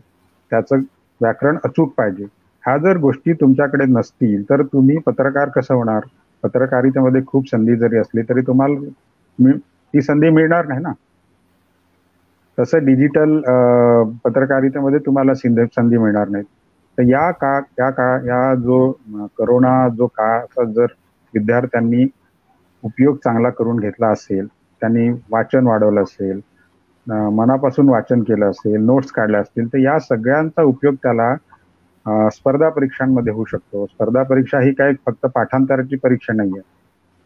[0.51, 0.79] त्याचं
[1.21, 2.23] व्याकरण अचूक पाहिजे.
[2.63, 6.01] ह्या जर गोष्टी तुमच्याकडे नसतील तर तुम्ही पत्रकार कसं होणार?
[6.43, 9.49] पत्रकारितेमध्ये खूप संधी जरी असली तरी तुम्हाला
[9.93, 10.91] ती संधी मिळणार नाही ना?
[12.57, 13.39] तसं डिजिटल
[14.23, 16.43] पत्रकारितेमध्ये तुम्हाला संधी मिळणार नाही
[16.97, 18.91] तर या का या का या जो
[19.37, 20.85] करोना जो काळाचा जर
[21.33, 22.05] विद्यार्थ्यांनी
[22.83, 24.47] उपयोग चांगला करून घेतला असेल
[24.81, 26.39] त्यांनी वाचन वाढवलं असेल
[27.07, 31.35] मनापासून वाचन केलं असेल नोट्स काढल्या असतील तर या सगळ्यांचा उपयोग त्याला
[32.29, 33.85] स्पर्धा परीक्षांमध्ये होऊ शकतो.
[33.85, 36.61] स्पर्धा परीक्षा ही काय फक्त पाठांतराची परीक्षा नाही आहे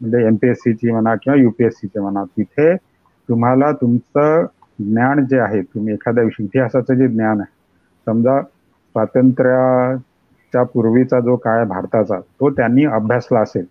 [0.00, 2.74] म्हणजे एमपीएससीची म्हणा किंवा युपीएससीची म्हणा तिथे
[3.28, 4.44] तुम्हाला तुमचं
[4.80, 7.56] ज्ञान जे आहे तुम्ही एखाद्या विषयी इतिहासाचं जे ज्ञान आहे
[8.06, 8.40] समजा
[8.94, 13.64] स्वातंत्र्याच्या पूर्वीचा जो काळ भारताचा तो त्यांनी अभ्यासला असेल.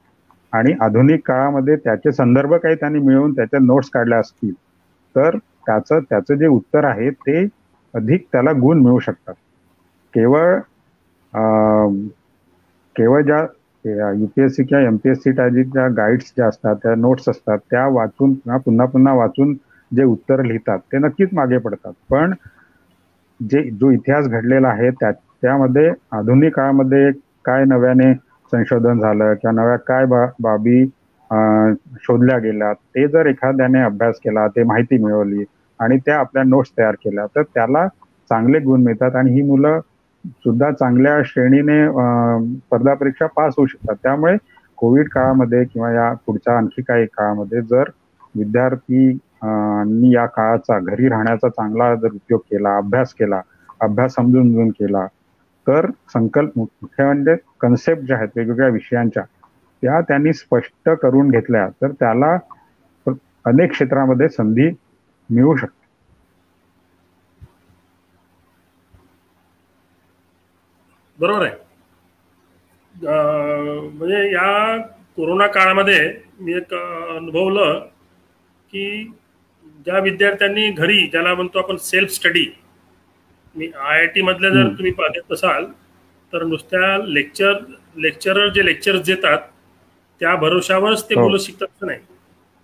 [0.58, 4.54] आणि आधुनिक काळामध्ये त्याचे संदर्भ काही त्यांनी मिळवून त्याच्या नोट्स काढल्या असतील
[5.16, 5.38] तर
[5.68, 7.44] त्याचं त्याचं जे उत्तर आहे ते
[7.94, 9.34] अधिक त्याला गुण मिळू शकतात.
[10.14, 10.60] केवळ
[12.96, 13.46] केवळ ज्या
[14.14, 19.14] युपीएससी किंवा एमपीएससी ज्या गाईड्स ज्या असतात त्या नोट्स असतात त्या वाचून किंवा पुन्हा पुन्हा
[19.16, 19.54] वाचून
[19.92, 21.94] जे उत्तर लिहितात ते नक्कीच मागे पडतात.
[22.06, 22.34] पण
[23.40, 27.12] जे जो इतिहास घडलेला आहे त्या त्यामध्ये आधुनिक काळामध्ये
[27.46, 28.12] काय नव्याने
[28.52, 30.84] संशोधन झालं किंवा नव्या काय बा बाबी
[32.02, 35.44] शोधल्या गेल्या ते जर एखाद्याने अभ्यास केला ते माहिती मिळवली
[35.80, 37.88] आणि त्या आपल्या नोट्स तयार केल्या तर त्याला
[38.32, 39.80] चांगले गुण मिळतात आणि ही मुलं
[40.38, 43.96] सुद्धा चांगल्या श्रेणीने स्पर्धा परीक्षा पास होऊ शकतात.
[43.98, 44.36] त्यामुळे
[44.78, 47.90] कोविड काळामध्ये किंवा या पुढच्या आणखी काही काळामध्ये जर
[48.36, 49.08] विद्यार्थी
[49.42, 53.42] नी या काळाचा घरी राहण्याचा चांगला जर उपयोग केला अभ्यास केला
[53.82, 55.06] अभ्यास समजून समजून केला
[55.68, 59.24] तर संकल्प मुख्य म्हणजे कन्सेप्ट ज्या आहेत वेगवेगळ्या विषयांच्या
[59.84, 62.38] त्या त्यांनी स्पष्ट करून घेतल्या तर त्याला
[63.46, 64.70] अनेक क्षेत्रामध्ये संधी
[65.30, 65.86] मिळू शकते
[71.20, 71.56] बरोबर आहे
[73.90, 74.78] म्हणजे या
[75.18, 76.00] कोरोना काळामध्ये
[76.40, 77.80] मी एक अनुभवलं
[78.74, 79.04] की
[79.86, 82.46] ज्या विद्यार्थ्यांनी घरी ज्याला म्हणतो आपण सेल्फ स्टडी
[83.56, 84.68] मी आय आय टी मधले जर.
[84.68, 85.66] तुम्ही पाहत असाल
[86.34, 87.54] तर नुसत्या लेक्चर
[87.98, 89.38] लेक्चरर जे लेक्चर्स देतात
[90.22, 91.22] त्या भरोशावरच ते हो.
[91.22, 92.00] मुलं शिकतात नाही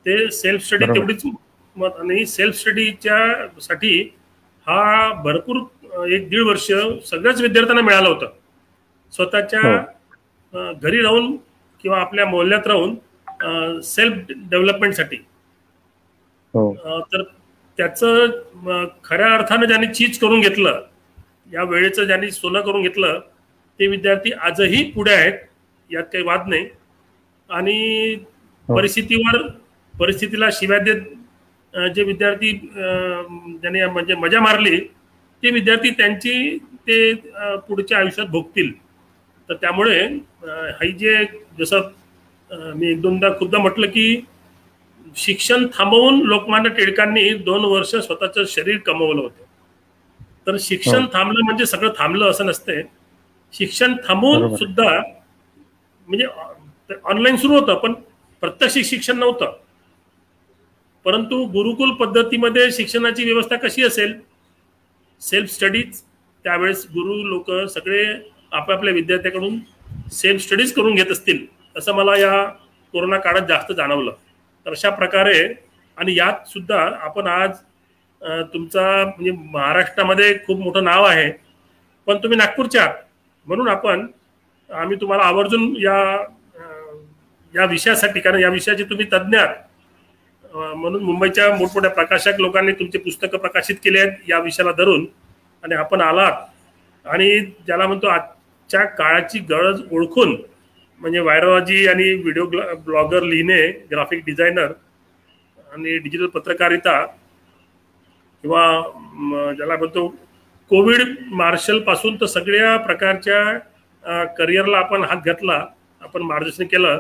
[0.06, 0.86] ते सेल्फ स्टडी.
[0.86, 1.22] तेवढीच
[1.76, 4.00] मत आणि सेल्फ स्टडीच्या साठी
[4.68, 6.68] हा भरपूर एक दीड वर्ष
[7.06, 8.28] सगळ्याच विद्यार्थ्यांना मिळालं होतं
[9.14, 10.74] स्वतःच्या हो.
[10.74, 11.36] घरी राहून
[11.84, 12.96] किंवा आपल्या मोहल्ल्यात राहून
[13.84, 15.18] सेल्फ डेव्हलपमेंटसाठी
[16.54, 16.72] हो
[17.14, 17.22] तर
[17.78, 20.82] त्याचं खऱ्या अर्थानं ज्यांनी चीज करून घेतलं
[21.54, 23.20] या वेळेचं ज्यांनी सोनं करून घेतलं
[23.80, 25.40] ते विद्यार्थी आजही पुढे आहेत
[25.90, 26.66] यात काही वाद नाही
[27.50, 28.14] आणि
[28.70, 28.76] हो.
[28.76, 29.42] परिस्थितीवर
[29.94, 31.02] परिस्थितीला शिव्या देत
[31.96, 34.80] जे विद्यार्थी ज्यांनी म्हणजे मजा मारली
[35.44, 36.58] ते विद्यार्थी त्यांची
[36.88, 37.14] ते
[37.68, 38.72] पुढच्या आयुष्यात भोगतील
[39.50, 41.24] तर त्यामुळे अं, ही जे
[41.60, 41.90] जसं
[42.76, 44.06] मी एक दोनदा खूपदा म्हटलं की
[45.16, 49.42] शिक्षण थांबवून लोकमान्य टिळकांनी दोन वर्ष स्वतःचं शरीर कमवलं होतं
[50.48, 51.08] तर शिक्षण हो.
[51.14, 52.82] थांबलं म्हणजे सगळं थांबलं असं नसते
[53.54, 54.56] शिक्षण थांबवून.
[54.56, 54.90] सुद्धा
[56.08, 56.26] म्हणजे
[57.04, 57.94] ऑनलाईन सुरू होतं पण
[58.44, 59.52] प्रत्यक्ष शिक्षण नव्हतं.
[61.06, 64.14] परंतु गुरुकुल पद्धतीमध्ये शिक्षणाची व्यवस्था कशी असेल?
[65.22, 66.02] सेल्फ स्टडीज
[66.46, 68.04] त्यावेळेस गुरु लोक सगळे
[68.52, 69.60] आपापल्या विद्यार्थ्याकडून
[70.12, 71.46] सेल्फ स्टडीज करून घेत असतील
[71.76, 72.44] असं मला या
[72.94, 74.12] कोरोना काळात जास्त जाणवलं.
[74.66, 75.44] तर अशा प्रकारे
[75.98, 77.58] आणि यात सुद्धा आपण आज
[78.54, 81.32] तुमचा म्हणजे महाराष्ट्रामध्ये खूप मोठं नाव आहे.
[82.08, 82.94] पण तुम्ही नागपूरचे आहात.
[83.48, 84.06] म्हणून आपण
[84.70, 85.98] आम्ही तुम्हाला आवर्जून या
[87.54, 89.56] या विषयासाठी कारण या विषयाचे तुम्ही तज्ज्ञ आहात.
[90.54, 95.06] म्हणून मुंबईच्या मोठमोठ्या प्रकाशक लोकांनी तुमची पुस्तकं प्रकाशित केली आहेत या विषयाला धरून
[95.64, 96.42] आणि आपण आलात.
[97.06, 100.36] आणि ज्याला म्हणतो आजच्या काळाची गरज ओळखून
[101.02, 102.46] म्हणजे व्हायरोलॉजी आणि व्हिडिओ
[102.86, 104.72] ब्लॉगर लिहिणे ग्राफिक डिझायनर
[105.74, 107.04] आणि डिजिटल पत्रकारिता
[108.44, 108.64] किंवा
[109.54, 110.08] ज्याला म्हणतो
[110.72, 111.02] कोविड
[111.36, 115.66] मार्शलपासून तर सगळ्या प्रकारच्या करिअरला आपण हात घातला
[116.02, 116.98] आपण मार्गदर्शन केलं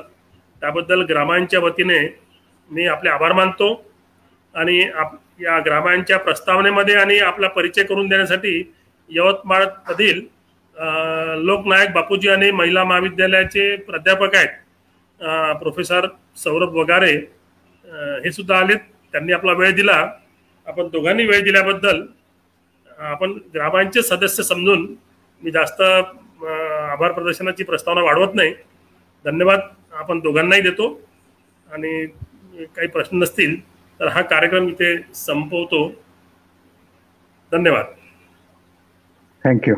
[0.61, 1.99] त्याबद्दल ग्रामांच्या वतीने
[2.71, 3.73] मी आपले आभार मानतो.
[4.53, 8.63] आणि आप या ग्रामांच्या प्रस्तावनेमध्ये आणि आपला परिचय करून देण्यासाठी
[9.09, 10.21] यवतमाळमधील
[11.45, 16.07] लोकनायक बापूजी आणि महिला महाविद्यालयाचे प्राध्यापक आहेत प्रोफेसर
[16.43, 17.13] सौरभ वगारे
[18.23, 18.77] हे सुद्धा आलेत.
[19.13, 19.95] त्यांनी आपला वेळ दिला.
[20.67, 22.01] आपण दोघांनी वेळ दिल्याबद्दल
[22.99, 24.85] आपण ग्रामांचे सदस्य समजून
[25.43, 28.53] मी जास्त आभार प्रदर्शनाची प्रस्तावना वाढवत नाही.
[29.25, 29.59] धन्यवाद
[29.99, 30.87] आपण दोघांनाही देतो.
[31.67, 32.05] आणि
[32.75, 33.59] काही प्रश्न नसतील
[33.99, 35.87] तर हा कार्यक्रम इथे संपवतो.
[37.51, 37.85] धन्यवाद.
[39.45, 39.75] थँक्यू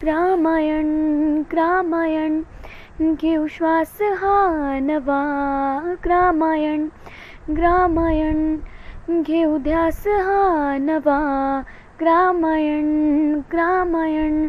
[0.00, 0.86] रामायण
[1.52, 2.40] ग्रामायण
[3.00, 5.22] घेऊ श्वास हा नवा.
[6.04, 6.86] ग्रामायण
[7.56, 8.56] ग्रामायण
[9.10, 11.62] घेऊ ध्यास हा नवा.
[12.00, 12.84] ग्रामायण
[13.52, 14.48] ग्रामायण.